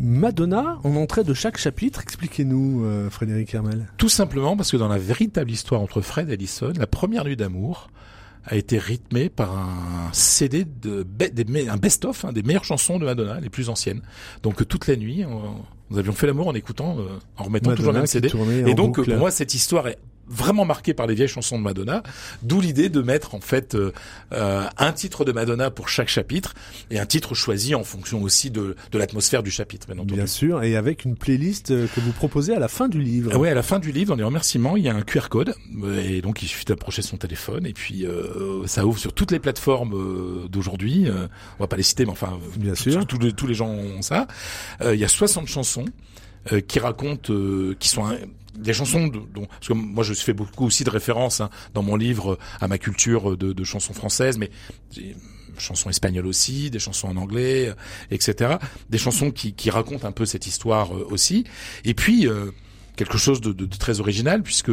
[0.00, 3.86] Madonna, en entrée de chaque chapitre, expliquez-nous, euh, Frédéric Hermel.
[3.96, 7.36] Tout simplement parce que dans la véritable histoire entre Fred et Allison, la première nuit
[7.36, 7.88] d'amour
[8.46, 12.98] a été rythmée par un CD de be- des un best-of hein, des meilleures chansons
[12.98, 14.02] de Madonna, les plus anciennes.
[14.42, 15.54] Donc euh, toute la nuit, on-
[15.90, 17.04] nous avions fait l'amour en écoutant, euh,
[17.36, 18.28] en remettant toujours le même CD.
[18.66, 19.10] Et donc, boucle.
[19.10, 22.02] pour moi, cette histoire est vraiment marquée par les vieilles chansons de Madonna,
[22.42, 23.92] d'où l'idée de mettre en fait euh,
[24.32, 26.54] euh, un titre de Madonna pour chaque chapitre
[26.90, 30.14] et un titre choisi en fonction aussi de, de l'atmosphère du chapitre, bien entendu.
[30.14, 33.30] Bien sûr, et avec une playlist euh, que vous proposez à la fin du livre.
[33.34, 35.28] Ah ouais, à la fin du livre, dans les remerciements, il y a un QR
[35.28, 39.12] code euh, et donc il suffit d'approcher son téléphone et puis euh, ça ouvre sur
[39.12, 41.08] toutes les plateformes d'aujourd'hui.
[41.08, 41.26] Euh,
[41.58, 43.06] on va pas les citer, mais enfin, Bien sûr.
[43.06, 44.26] tous les, tous les gens ont ça.
[44.80, 45.84] Euh, il y a 60 chansons
[46.52, 48.16] euh, qui racontent, euh, qui sont un-
[48.58, 51.82] des chansons de, dont, parce que moi je fais beaucoup aussi de références hein, dans
[51.82, 54.50] mon livre à ma culture de, de chansons françaises, mais
[55.58, 57.74] chansons espagnoles aussi, des chansons en anglais, euh,
[58.10, 58.56] etc.
[58.90, 61.44] Des chansons qui, qui racontent un peu cette histoire euh, aussi.
[61.84, 62.50] Et puis euh,
[62.96, 64.70] quelque chose de, très original puisque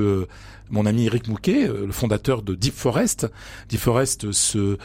[0.71, 3.27] mon ami Eric Mouquet, euh, le fondateur de Deep Forest,
[3.69, 4.81] Deep Forest, euh,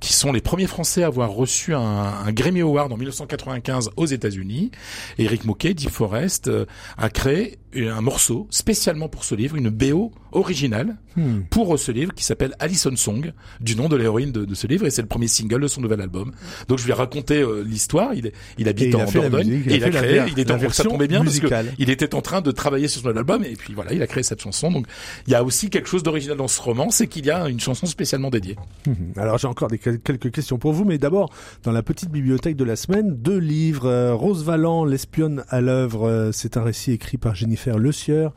[0.00, 4.06] qui sont les premiers Français à avoir reçu un, un Grammy Award en 1995 aux
[4.06, 4.72] États-Unis.
[5.18, 6.66] Eric Mouquet, Deep Forest, euh,
[6.98, 11.40] a créé un morceau spécialement pour ce livre, une BO originale Hmm.
[11.50, 14.86] pour ce livre qui s'appelle Alison Song, du nom de l'héroïne de, de ce livre,
[14.86, 16.30] et c'est le premier single de son nouvel album.
[16.68, 18.14] Donc je lui ai raconté euh, l'histoire.
[18.14, 20.32] Il, il habite en Dordogne musique, il et a il a fait la créé.
[20.36, 21.50] il était en ça tombait bien musicale.
[21.66, 24.00] parce que il était en train de travailler sur son album et puis voilà, il
[24.02, 24.70] a créé cette chanson.
[24.70, 24.86] Donc
[25.26, 27.58] il y a aussi quelque chose d'original dans ce roman, c'est qu'il y a une
[27.58, 28.54] chanson spécialement dédiée.
[28.86, 29.14] Mhm.
[29.16, 31.32] Alors j'ai encore des, quelques questions pour vous, mais d'abord,
[31.64, 33.86] dans la petite bibliothèque de la semaine, deux livres.
[33.86, 38.32] euh, Rose Valland, l'espionne à l'œuvre, euh, c'est un récit écrit par Jennifer Le Sieur,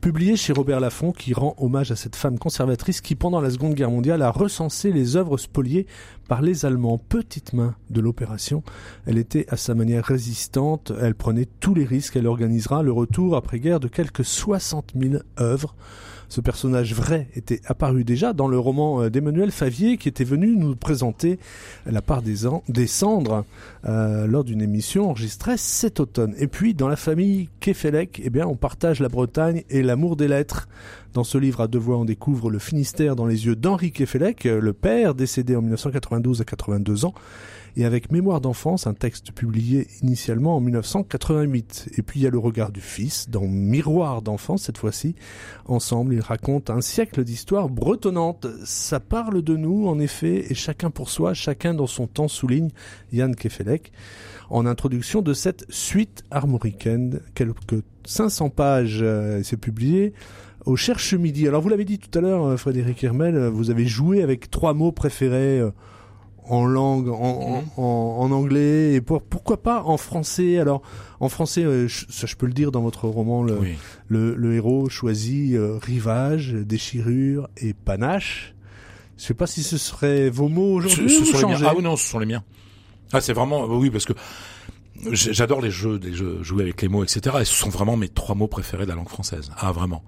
[0.00, 3.74] publié chez Robert Laffont, qui rend hommage à cette femme conservatrice qui, pendant la Seconde
[3.74, 5.86] Guerre mondiale, a recensé les œuvres spoliées
[6.28, 6.98] par les Allemands.
[6.98, 8.62] Petite main de l'opération,
[9.06, 13.36] elle était à sa manière résistante, elle prenait tous les risques, elle organisera le retour
[13.36, 15.74] après-guerre de quelques 60 000 œuvres.
[16.28, 20.56] Ce personnage vrai était apparu déjà dans le roman euh, d'Emmanuel Favier qui était venu
[20.56, 21.38] nous présenter
[21.86, 23.44] la part des, cendres
[23.86, 26.34] euh, lors d'une émission enregistrée cet automne.
[26.38, 30.68] Et puis dans la famille Kefelec, eh on partage la Bretagne et l'amour des lettres.
[31.14, 34.46] Dans ce livre à deux voix, on découvre le Finistère dans les yeux d'Henri Kefelec,
[34.46, 37.14] euh, le père décédé en 1992 à 82 ans
[37.78, 41.90] et avec Mémoire d'enfance, un texte publié initialement en 1988.
[41.96, 45.14] Et puis il y a le regard du fils dans Miroir d'enfance cette fois-ci.
[45.66, 48.48] Ensemble, ils racontent un siècle d'histoire bretonnante.
[48.64, 52.70] Ça parle de nous, en effet, et chacun pour soi, chacun dans son temps, souligne
[53.12, 53.92] Yann Kefelec.
[54.50, 60.14] En introduction de cette suite armoricaine, quelques 500 pages, euh, c'est publié
[60.68, 61.48] au Cherche Midi.
[61.48, 64.50] Alors vous l'avez dit tout à l'heure, euh, Frédéric Hermel, euh, vous avez joué avec
[64.50, 65.70] trois mots préférés euh,
[66.44, 70.58] en langue, en, en, en- en anglais, et pour- pourquoi pas en français?
[70.58, 70.82] Alors
[71.20, 73.74] en français, je, ça je peux le dire dans votre roman, le, Oui.
[74.08, 78.54] le, le héros choisit euh, rivage, déchirure et panache.
[79.16, 81.66] Je sais pas si ce serait vos mots Ce, aujourd'hui ce ou sont les miens.
[81.66, 82.44] Ah oui, non, ce sont les miens.
[83.12, 84.12] Ah, c'est vraiment, oui, parce que
[85.12, 87.36] j'adore les jeux, les jeux, jouer avec les mots, etc.
[87.40, 89.50] Et ce sont vraiment mes trois mots préférés de la langue française.
[89.56, 90.02] Ah, vraiment.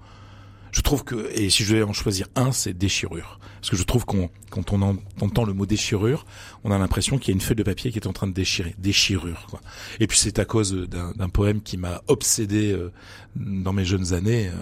[0.73, 3.39] Je trouve que, et si je devais en choisir un, c'est déchirure.
[3.61, 6.25] Parce que je trouve qu'on, quand on en- entend le mot déchirure,
[6.64, 8.33] on a l'impression qu'il y a une feuille de papier qui est en train de
[8.33, 8.75] déchirer.
[8.79, 9.61] Déchirure, quoi.
[10.01, 12.91] Et puis c'est à cause d'un, poème qui m'a obsédé euh,
[13.37, 14.49] dans mes jeunes années.
[14.49, 14.53] euh,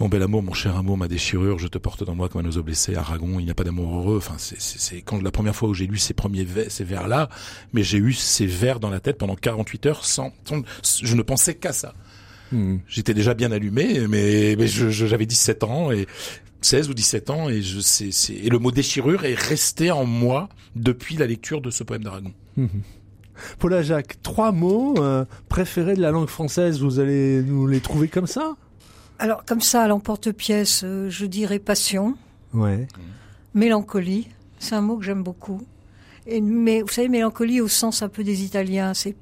[0.00, 2.46] mon bel amour, mon cher amour, ma déchirure, je te porte dans moi comme un
[2.46, 4.16] oiseau blessé, Aragon, il n'y a pas d'amour heureux.
[4.16, 7.28] Enfin, c'est quand la première fois où j'ai lu ces premiers vers, ces vers-là,
[7.72, 10.62] mais j'ai eu ces vers dans la tête pendant 48 heures sans, sans-
[11.00, 11.94] je ne pensais qu'à ça.
[12.54, 12.78] Hmm.
[12.86, 16.06] J'étais déjà bien allumé, mais, mais je, je- j'avais 17 ans et
[16.60, 20.04] 16 ou 17 ans et je c'est, c'est, et le mot déchirure est resté en
[20.06, 22.32] moi depuis la lecture de ce poème d'Aragon.
[23.58, 28.06] Paula Jacques, trois mots euh, préférés de la langue française, vous allez nous les trouver
[28.08, 28.54] comme ça?
[29.18, 32.14] Alors, comme ça, à l'emporte-pièce, euh, je dirais passion,
[32.52, 32.86] Ouais.
[33.54, 34.28] mélancolie.
[34.58, 35.60] C'est un mot que j'aime beaucoup.
[36.26, 39.14] Et, mais vous savez, mélancolie au sens un peu des Italiens, c'est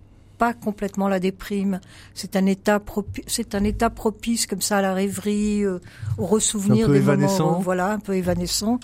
[0.42, 1.80] pas complètement la déprime.
[2.14, 5.78] C'est un état propice, c'est un état propice comme ça à la rêverie, euh,
[6.18, 7.44] au ressouvenir des évanescent.
[7.46, 8.80] moments, euh, voilà, un peu évanescent.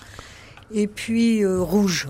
[0.71, 2.07] Et puis euh, rouge.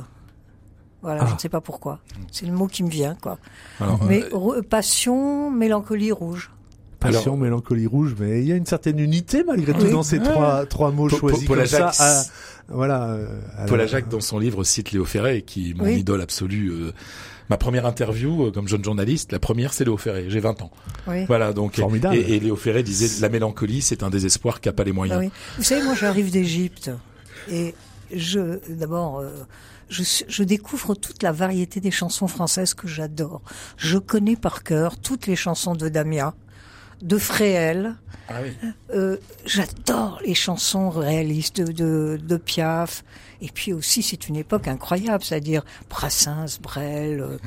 [1.02, 1.28] Voilà, Ah.
[1.30, 2.00] je ne sais pas pourquoi.
[2.32, 3.40] C'est le mot qui me vient, quoi.
[3.80, 6.52] Alors, Mais euh, passion, mélancolie, rouge.
[7.00, 9.92] Passion, Alors- mélancolie rouge, mais il y a une certaine unité malgré tout Oui.
[9.92, 11.92] dans ces trois, trois mots Paul- choisis Paul comme ça.
[11.98, 12.24] À-
[12.68, 13.18] voilà.
[13.58, 15.96] à Paul Ajac, dans son livre, cite Léo Ferré, qui est mon Oui.
[16.02, 16.70] idole absolue.
[16.70, 16.92] euh,
[17.50, 20.26] ma première interview euh, comme jeune journaliste, la première, c'est Léo Ferré.
[20.30, 20.72] J'ai 20 ans.
[21.08, 21.26] Oui.
[21.26, 22.16] Voilà, donc Formidable.
[22.16, 25.20] Et, et Léo Ferré disait la mélancolie, c'est un désespoir qui a pas les moyens.
[25.22, 25.32] Ah oui.
[25.58, 26.92] Vous savez, moi, j'arrive d'Égypte
[27.52, 27.74] et
[28.14, 29.30] je, d'abord, euh,
[29.90, 33.42] je, je découvre toute la variété des chansons françaises que j'adore.
[33.78, 36.34] Je connais par cœur toutes les chansons de Damia,
[37.02, 37.96] de Fréhel.
[38.30, 38.52] Ah oui.
[38.94, 43.04] Euh, j'adore les chansons réalistes de, de, de Piaf.
[43.42, 47.22] Et puis aussi, c'est une époque incroyable, c'est-à-dire Brassens, Brel.
[47.22, 47.38] euh,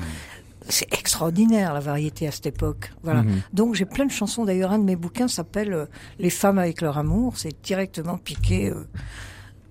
[0.69, 2.91] C'est extraordinaire la variété à cette époque.
[3.03, 3.23] Voilà.
[3.23, 3.41] Mhm.
[3.53, 4.43] Donc j'ai plein de chansons.
[4.45, 5.85] D'ailleurs, un de mes bouquins s'appelle euh,
[6.19, 7.37] Les femmes avec leur amour.
[7.37, 8.71] C'est directement piqué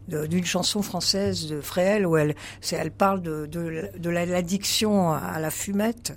[0.09, 2.35] d'une chanson française de Fréhel où elle,
[2.73, 6.13] elle parle de, de, de la- l'addiction à la fumette.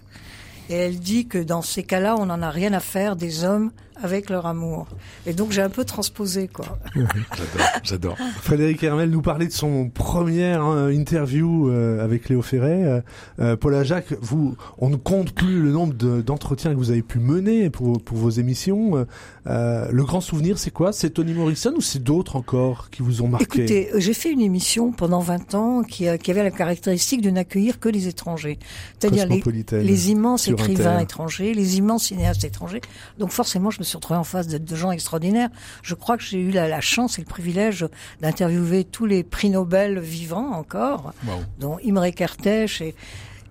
[0.70, 3.72] Et elle dit que dans ces cas-là, on n'en a rien à faire des hommes
[4.02, 4.88] avec leur amour.
[5.26, 6.66] Et donc j'ai un peu transposé quoi.
[6.96, 8.18] J'adore, j'adore.
[8.41, 12.84] Frédéric Hermel nous parlait de son première hein, interview euh, avec Léo Ferré.
[12.86, 13.02] Euh,
[13.39, 17.02] euh, Paula Jacques, vous, on ne compte plus le nombre de- d'entretiens que vous avez
[17.02, 19.06] pu mener pour, pour vos émissions.
[19.48, 20.91] Euh, le grand souvenir, c'est quoi?
[20.91, 23.46] C'est Tony Morrison ou c'est d'autres encore qui vous ont marqué?
[23.46, 27.89] Écoutez, j'ai fait une émission pendant 20 ans qui, avait la caractéristique de n'accueillir que
[27.89, 28.60] les étrangers.
[29.00, 29.41] C'est-à-dire les,
[29.84, 31.04] les immenses écrivains Inter.
[31.04, 32.82] étrangers, les immenses cinéastes étrangers.
[33.20, 35.50] Donc forcément, je me suis retrouvée en face de, de gens extraordinaires.
[35.82, 37.88] Je crois que j'ai eu la, la chance et le privilège
[38.22, 41.14] d'interviewer tous les prix Nobel vivants encore,
[41.60, 42.96] dont Imre Kertész et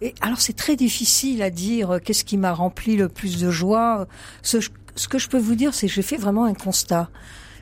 [0.01, 3.51] et alors c'est très difficile à dire euh, qu'est-ce qui m'a rempli le plus de
[3.51, 4.07] joie.
[4.43, 4.59] Ce,
[4.97, 7.09] ce que je peux vous dire, c'est que j'ai fait vraiment un constat.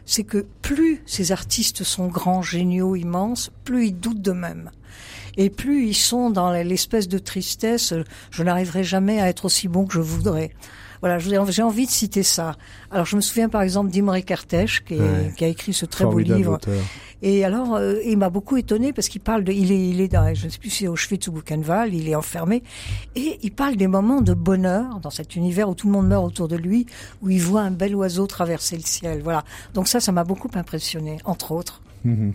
[0.06, 4.70] C'est que plus ces artistes sont grands, géniaux, immenses, plus ils doutent d'eux-mêmes.
[5.36, 7.94] Et plus ils sont dans l'espèce de tristesse,
[8.30, 10.50] je n'arriverai jamais à être aussi bon que je voudrais.
[11.02, 12.56] Voilà, j'ai envie de citer ça.
[12.90, 15.32] Alors, je me souviens par exemple d'Imre Kertész, qui, est- Ouais.
[15.36, 16.52] qui a écrit ce très Formidable beau livre.
[16.54, 16.80] auteur.
[17.22, 20.08] Et alors, euh, il m'a beaucoup étonné parce qu'il parle de, il est, il est
[20.08, 22.62] dans, je ne sais plus si c'est Auschwitz ou Buchenwald, il est enfermé,
[23.14, 26.24] et il parle des moments de bonheur dans cet univers où tout le monde meurt
[26.24, 26.86] autour de lui,
[27.20, 29.20] où il voit un bel oiseau traverser le ciel.
[29.22, 29.44] Voilà.
[29.74, 31.80] Donc ça, ça m'a beaucoup impressionné, entre autres.
[32.04, 32.32] Mhm.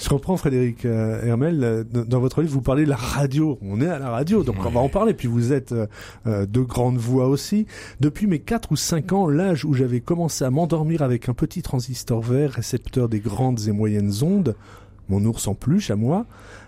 [0.00, 1.62] Je reprends Frédéric euh, Hermel.
[1.62, 3.58] euh, dans- votre livre, vous parlez de la radio.
[3.62, 5.12] On est à la radio, donc on va en parler.
[5.14, 5.86] Puis vous êtes euh,
[6.26, 7.66] euh, de grandes voix aussi.
[8.00, 11.60] Depuis mes 4 ou 5 ans, l'âge où j'avais commencé à m'endormir avec un petit
[11.62, 14.54] transistor vert, récepteur des grandes et moyennes ondes,
[15.08, 16.24] mon ours en peluche à moi,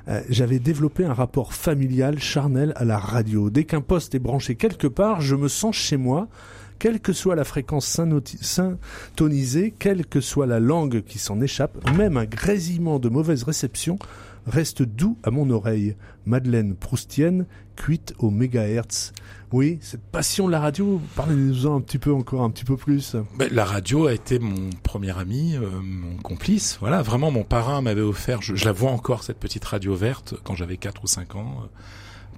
[0.09, 3.51] euh, j'avais développé un rapport familial, charnel à la radio.
[3.51, 6.29] Dès qu'un poste est branché quelque part, je me sens chez moi,
[6.83, 7.87] quelle que soit la fréquence
[8.41, 14.01] syntonisée, quelle que soit la langue qui s'en échappe, même un grésillement de mauvaise réception
[14.49, 15.95] reste doux à mon oreille.
[16.27, 19.13] Madeleine Proustienne, cuite au mégahertz.
[19.53, 23.15] Oui, cette passion de la radio, parlez-nous-en un petit peu encore, un petit peu plus.
[23.39, 26.79] Ben, la radio a été mon premier ami, euh, mon complice.
[26.81, 30.57] Voilà, vraiment, mon parrain m'avait offert, je, la vois encore, cette petite radio verte, quand
[30.57, 31.61] j'avais 4 ou 5 ans.
[31.63, 31.67] euh,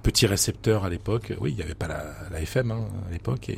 [0.03, 1.33] Petit récepteur à l'époque.
[1.41, 3.49] Oui, il n'y avait pas la, la FM hein, à l'époque.
[3.49, 3.57] Et,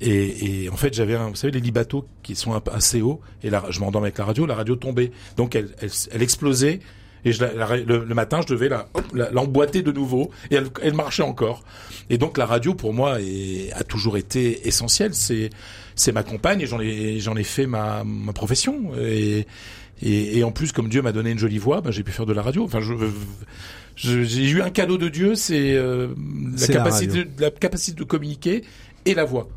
[0.00, 3.20] et, et en fait, j'avais, vous savez, les lits bateaux qui sont assez hauts.
[3.42, 5.10] Et là, je m'endormais avec la radio, la radio tombait.
[5.36, 6.80] Donc, elle, elle, elle explosait.
[7.26, 8.88] Et je la- la- le, le matin, je devais la,
[9.32, 10.30] l'emboîter de nouveau.
[10.50, 11.62] Et elle, elle marchait encore.
[12.08, 15.12] Et donc, la radio, pour moi, est, a toujours été essentielle.
[15.14, 15.50] C'est,
[15.94, 18.92] c'est ma compagne et j'en ai, j'en ai fait ma, ma profession.
[18.98, 19.46] Et,
[20.02, 22.24] et, et en plus, comme Dieu m'a donné une jolie voix, ben, j'ai pu faire
[22.24, 22.64] de la radio.
[22.64, 22.94] Enfin, je,
[23.96, 26.08] je- j'ai eu un cadeau de Dieu, c'est euh,
[26.52, 28.62] la C'est capacité, la capacité de communiquer
[29.04, 29.48] et la voix.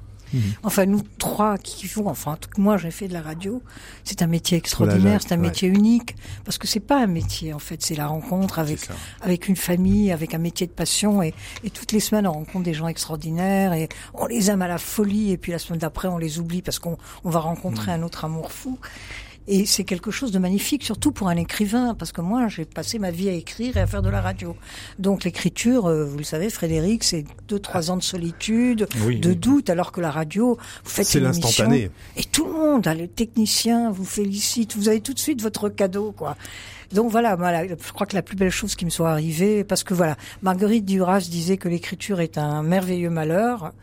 [0.64, 3.62] Enfin, nous trois qui font, enfin, en tout cas, moi, j'ai fait de la radio.
[4.04, 5.48] C'est un métier extraordinaire, c'est un ouais.
[5.48, 6.16] métier unique,
[6.46, 8.88] parce que c'est pas un métier, en fait, c'est la rencontre avec,
[9.22, 12.64] avec une famille, avec un métier de passion, et, et toutes les semaines, on rencontre
[12.64, 16.08] des gens extraordinaires, et on les aime à la folie, et puis la semaine d'après,
[16.08, 18.80] on les oublie parce qu'on on va rencontrer un autre amour fou.
[19.48, 22.98] Et c'est quelque chose de magnifique, surtout pour un écrivain, parce que moi, j'ai passé
[22.98, 24.56] ma vie à écrire et à faire de la radio.
[25.00, 29.30] Donc l'écriture, euh, vous le savez, Frédéric, c'est deux, trois ans de solitude, Oui, de
[29.32, 29.36] oui.
[29.36, 31.92] doute, alors que la radio, vous faites C'est une émission l'instantané.
[32.16, 35.68] et tout le monde, hein, les techniciens vous félicitent, vous avez tout de suite votre
[35.68, 36.38] cadeau, quoi.
[36.94, 39.84] Donc voilà, voilà, je crois que la plus belle chose qui me soit arrivée, parce
[39.84, 43.74] que voilà, Marguerite Duras disait que l'écriture est un merveilleux malheur,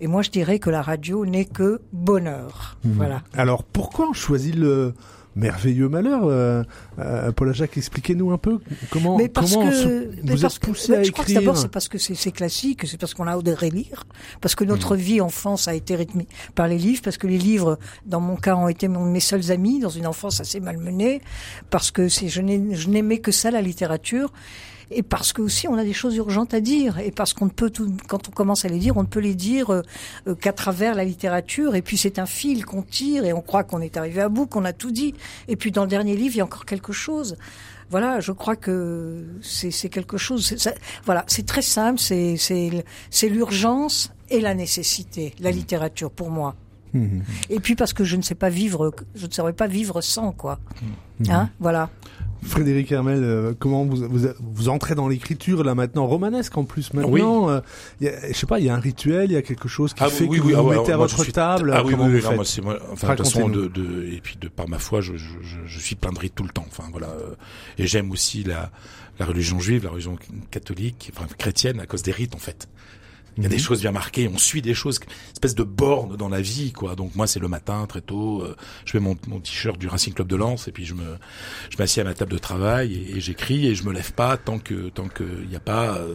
[0.00, 2.76] et moi je dirais que la radio n'est que bonheur.
[2.84, 2.92] Mhm.
[2.94, 3.22] Voilà.
[3.34, 4.94] Alors pourquoi on choisit le
[5.34, 6.62] merveilleux malheur euh,
[6.98, 10.54] euh, Paula Jacques, expliquez-nous un peu comment, Mais parce comment que, se- mais vous parce
[10.56, 11.42] êtes que- poussé ouais, à je crois que écrire.
[11.42, 14.04] d'abord c'est parce que c'est classique, c'est parce qu'on a adoré lire,
[14.40, 17.78] parce que notre vie enfance a été rythmée par les livres, parce que les livres,
[18.06, 21.20] dans mon cas, ont été mes seuls amis dans une enfance assez malmenée,
[21.68, 22.40] parce que je
[22.88, 24.32] n'aimais que ça la littérature.
[24.90, 27.50] Et parce que aussi on a des choses urgentes à dire, et parce qu'on ne
[27.50, 29.82] peut tout, quand on commence à les dire, on ne peut les dire euh,
[30.28, 31.74] euh, qu'à travers la littérature.
[31.74, 34.46] Et puis c'est un fil qu'on tire, et on croit qu'on est arrivé à bout,
[34.46, 35.14] qu'on a tout dit.
[35.48, 37.36] Et puis dans le dernier livre, il y a encore quelque chose
[37.88, 40.56] voilà, je crois que c'est quelque chose.
[40.56, 40.74] ça-
[41.04, 42.00] voilà, c'est très simple.
[42.00, 46.56] C'est l'urgence et la nécessité, la littérature pour moi.
[46.94, 47.22] Mhm.
[47.48, 50.32] Et puis parce que je ne sais pas vivre, je ne saurais pas vivre sans
[50.32, 50.58] quoi.
[51.28, 51.90] Hein, voilà.
[52.42, 56.92] Frédéric Hermel, euh, comment vous, vous vous entrez dans l'écriture là maintenant romanesque en plus
[56.94, 57.60] maintenant euh,
[58.00, 59.94] y a, Je sais pas, il y a un rituel, il y a quelque chose
[59.94, 61.72] qui fait que vous ah vous mettez à votre suis- table.
[61.74, 64.20] Ah oui, comment oui, vous oui, non, moi, enfin, de toute façon, de, de, et
[64.22, 66.50] puis de par ma foi, je, je, je, je suis plein de rites tout le
[66.50, 66.66] temps.
[66.68, 67.08] Enfin, voilà.
[67.08, 67.34] euh,
[67.78, 68.70] Et j'aime aussi la,
[69.18, 70.16] la religion juive, la religion
[70.50, 72.68] catholique, enfin, chrétienne, à cause des rites, en fait.
[73.36, 73.60] Il y a des Mhm.
[73.62, 74.98] choses bien marquées, on suit des choses,
[75.32, 76.94] espèce de borne dans la vie, quoi.
[76.96, 78.56] Donc moi, c'est le matin, très tôt, euh,
[78.86, 81.16] je mets mon, mon t-shirt du Racing Club de Lens et puis je me,
[81.70, 84.36] je m'assieds à ma table de travail et, et j'écris et je me lève pas
[84.38, 86.14] tant que, tant que il n'y a pas euh,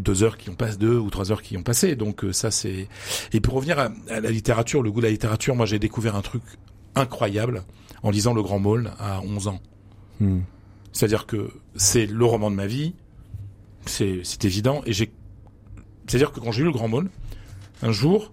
[0.00, 1.94] deux heures qui ont passé, deux ou trois heures qui ont passé.
[1.96, 2.88] Donc euh, ça c'est.
[3.32, 6.16] Et pour revenir à, à la littérature, le goût de la littérature, moi j'ai découvert
[6.16, 6.42] un truc
[6.94, 7.64] incroyable
[8.02, 9.60] en lisant Le Grand Maul à 11 ans.
[10.20, 10.40] Hmm.
[10.92, 12.94] C'est-à-dire que c'est le roman de ma vie,
[13.84, 14.80] c'est c'est évident.
[14.86, 15.10] Et j'ai,
[16.06, 17.10] c'est-à-dire que quand j'ai lu Le Grand Maul,
[17.82, 18.32] un jour,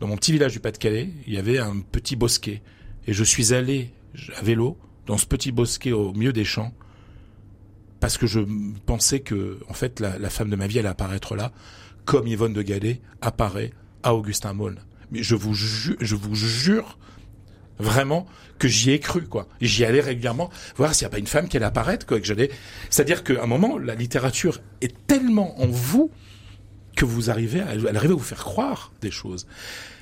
[0.00, 2.62] dans mon petit village du Pas-de-Calais, il y avait un petit bosquet,
[3.06, 3.90] et je suis allé
[4.36, 6.72] à vélo dans ce petit bosquet au milieu des champs
[8.00, 8.40] parce que je
[8.86, 11.52] pensais que, en fait, la, femme de ma vie allait apparaître là,
[12.06, 13.72] comme Yvonne de Gadet apparaît
[14.02, 14.80] à Augustin Maulne.
[15.10, 16.98] Mais je vous jure,
[17.78, 18.26] vraiment
[18.58, 19.48] que j'y ai cru, quoi.
[19.60, 22.18] J'y allais régulièrement voir s'il n'y a pas une femme qui allait apparaître, quoi.
[22.20, 22.50] Que j'allais.
[22.88, 26.10] C'est-à-dire qu'à un moment, la littérature est tellement en vous
[26.96, 29.46] que vous arrivez à, elle arrive à vous faire croire des choses.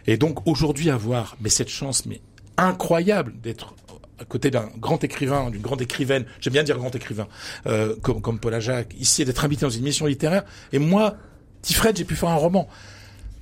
[0.06, 2.20] Et donc aujourd'hui avoir, mais cette chance, mais
[2.56, 3.74] incroyable d'être
[4.18, 7.28] à côté d'un grand écrivain, d'une grande écrivaine, j'aime bien dire grand écrivain,
[7.66, 10.44] euh, comme, comme Paul Ajac, ici, d'être invité dans une émission littéraire.
[10.72, 11.16] Et moi,
[11.62, 12.68] petit Fred, j'ai pu faire un roman.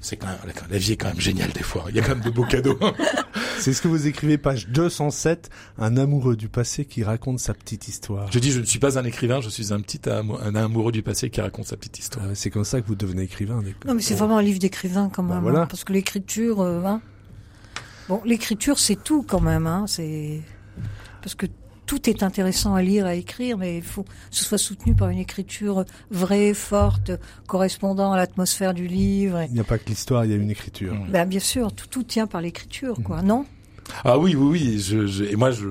[0.00, 0.36] C'est quand même,
[0.70, 1.86] la vie est quand même géniale des fois.
[1.88, 2.78] Il y a quand même de beaux cadeaux.
[3.58, 7.88] C'est ce que vous écrivez, page 207, un amoureux du passé qui raconte sa petite
[7.88, 8.30] histoire.
[8.30, 10.92] Je dis, je ne suis pas un écrivain, je suis un petit amou- un amoureux
[10.92, 12.26] du passé qui raconte sa petite histoire.
[12.26, 13.62] Euh, C'est comme ça que vous devenez écrivain.
[13.86, 15.42] Non, mais c'est vraiment un livre d'écrivain quand Bah même.
[15.42, 15.60] voilà.
[15.62, 17.00] hein, parce que l'écriture, euh, hein.
[18.08, 19.66] Bon, l'écriture, c'est tout quand même.
[19.66, 20.42] Hein, c'est
[21.22, 21.46] parce que
[21.86, 25.08] tout est intéressant à lire, à écrire, mais il faut que ce soit soutenu par
[25.08, 27.12] une écriture vraie, forte,
[27.46, 29.40] correspondant à l'atmosphère du livre.
[29.40, 30.94] Et- Il n'y a pas que l'histoire, il y a une écriture.
[31.08, 33.22] Ben, bien sûr, tout, tout tient par l'écriture, quoi.
[33.22, 33.26] Mm.
[33.26, 33.46] Non?
[34.04, 34.80] Ah oui, oui, oui.
[34.80, 35.68] Je, je- et moi, je,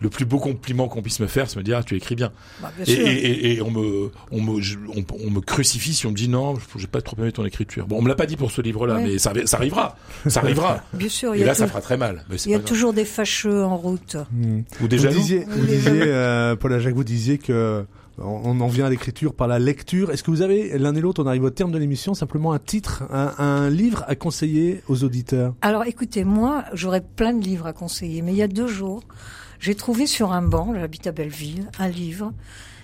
[0.00, 2.30] le plus beau compliment qu'on puisse me faire, c'est me dire, ah, tu écris bien.
[2.62, 3.06] Bah, Bien Et, sûr.
[3.08, 6.14] et, et, et on me, on me, je- on, on me crucifie si on me
[6.16, 7.86] dit non, j'ai pas trop aimé ton écriture.
[7.86, 9.02] Bon, on me l'a pas dit pour ce livre-là, Ouais.
[9.04, 9.96] mais ça, ça arrivera,
[10.26, 10.82] ça arrivera.
[10.92, 12.24] Bien sûr, il et y a, là, ça tou- fera très mal.
[12.30, 14.16] Mais il y a toujours des fâcheux en route.
[14.32, 14.60] Hmm.
[14.80, 15.66] Ou des Vous disiez, vous Oui.
[15.66, 17.84] disiez euh, Paul Ajac, vous disiez que
[18.20, 20.10] on on en vient à l'écriture par la lecture.
[20.10, 22.58] Est-ce que vous avez, l'un et l'autre, on arrive au terme de l'émission, simplement un
[22.58, 25.54] titre, un, un livre à conseiller aux auditeurs?
[25.60, 29.02] Alors écoutez, moi, j'aurais plein de livres à conseiller, mais il y a deux jours,
[29.60, 32.32] j'ai trouvé sur un banc, j'habite à Belleville, un livre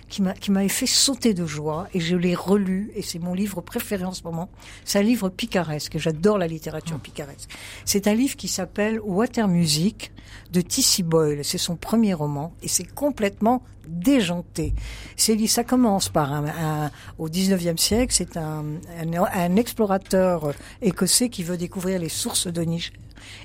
[0.09, 3.33] qui m'a qui m'avait fait sauter de joie et je l'ai relu et c'est mon
[3.33, 4.51] livre préféré en ce moment.
[4.85, 5.97] C'est un livre picaresque.
[5.99, 7.49] J'adore la littérature picaresque.
[7.85, 10.12] C'est un livre qui s'appelle Water Music
[10.53, 11.03] de T.C.
[11.03, 11.43] Boyle.
[11.45, 14.75] C'est son premier roman et c'est complètement déjanté.
[15.16, 18.64] C'est ça commence par un, un- au 19e siècle, c'est un,
[19.01, 20.53] un, un explorateur
[20.83, 22.93] écossais qui veut découvrir les sources de Niger.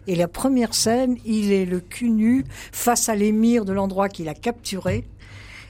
[0.07, 4.29] Et la première scène, il est le cul nu face à l'émir de l'endroit qu'il
[4.29, 5.05] a capturé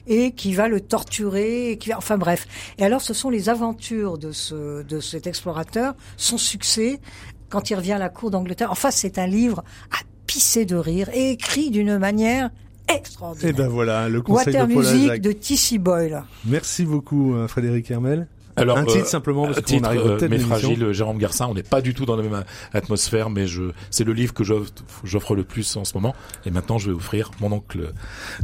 [0.06, 2.48] et qui va le torturer, et qui va, enfin bref.
[2.78, 7.00] Et alors, ce sont les aventures de ce de cet explorateur, son succès
[7.48, 8.70] quand il revient à la cour d'Angleterre.
[8.70, 12.50] Enfin, c'est un livre à pisser de rire et écrit d'une manière
[12.88, 13.54] Et extraordinaire.
[13.54, 15.78] ben voilà, le conseil Water de Paul Music de T.C.
[15.78, 16.22] Boyle.
[16.46, 18.28] Merci beaucoup, euh, Frédéric Hermel.
[18.56, 21.18] Alors, un titre euh, simplement, parce un qu'on titre, arrive au euh, mais fragile, Jérôme
[21.18, 21.46] Garcin.
[21.46, 24.44] On n'est pas du tout dans la même atmosphère, mais je, c'est le livre que
[24.44, 26.14] j'offre, le plus en ce moment.
[26.46, 27.92] Et maintenant, je vais offrir mon oncle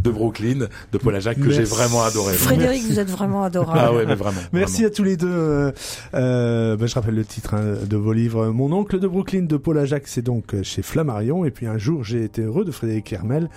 [0.01, 2.35] de Brooklyn, de Paul Ajac, que j'ai vraiment adoré.
[2.35, 3.81] Frédéric, vous êtes vraiment adorable.
[3.83, 4.41] Ah ouais, mais vraiment.
[4.53, 4.89] Merci vraiment.
[4.89, 5.27] à tous les deux.
[5.29, 5.73] Euh,
[6.15, 8.49] euh, ben, je rappelle le titre hein, de vos livres.
[8.49, 11.45] Mon oncle de Brooklyn de Paul Ajac, c'est donc euh, chez Flammarion.
[11.45, 13.49] Et puis un jour, j'ai été heureux de Frédéric Hermel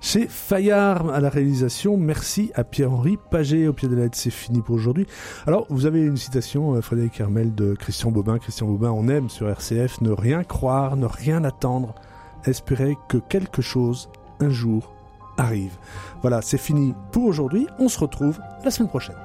[0.00, 1.96] chez Fayard à la réalisation.
[1.96, 4.08] Merci à Pierre-Henri Paget au pied de la.
[4.12, 5.06] C'est fini pour aujourd'hui.
[5.46, 8.38] Alors, vous avez une citation, euh, Frédéric Hermel, de Christian Bobin.
[8.38, 11.94] Christian Bobin, on aime sur RCF ne rien croire, ne rien attendre,
[12.44, 14.08] espérer que quelque chose,
[14.40, 14.94] un jour,
[15.36, 15.76] arrive.
[16.22, 17.66] Voilà, c'est fini pour aujourd'hui.
[17.78, 19.16] On se retrouve la semaine prochaine.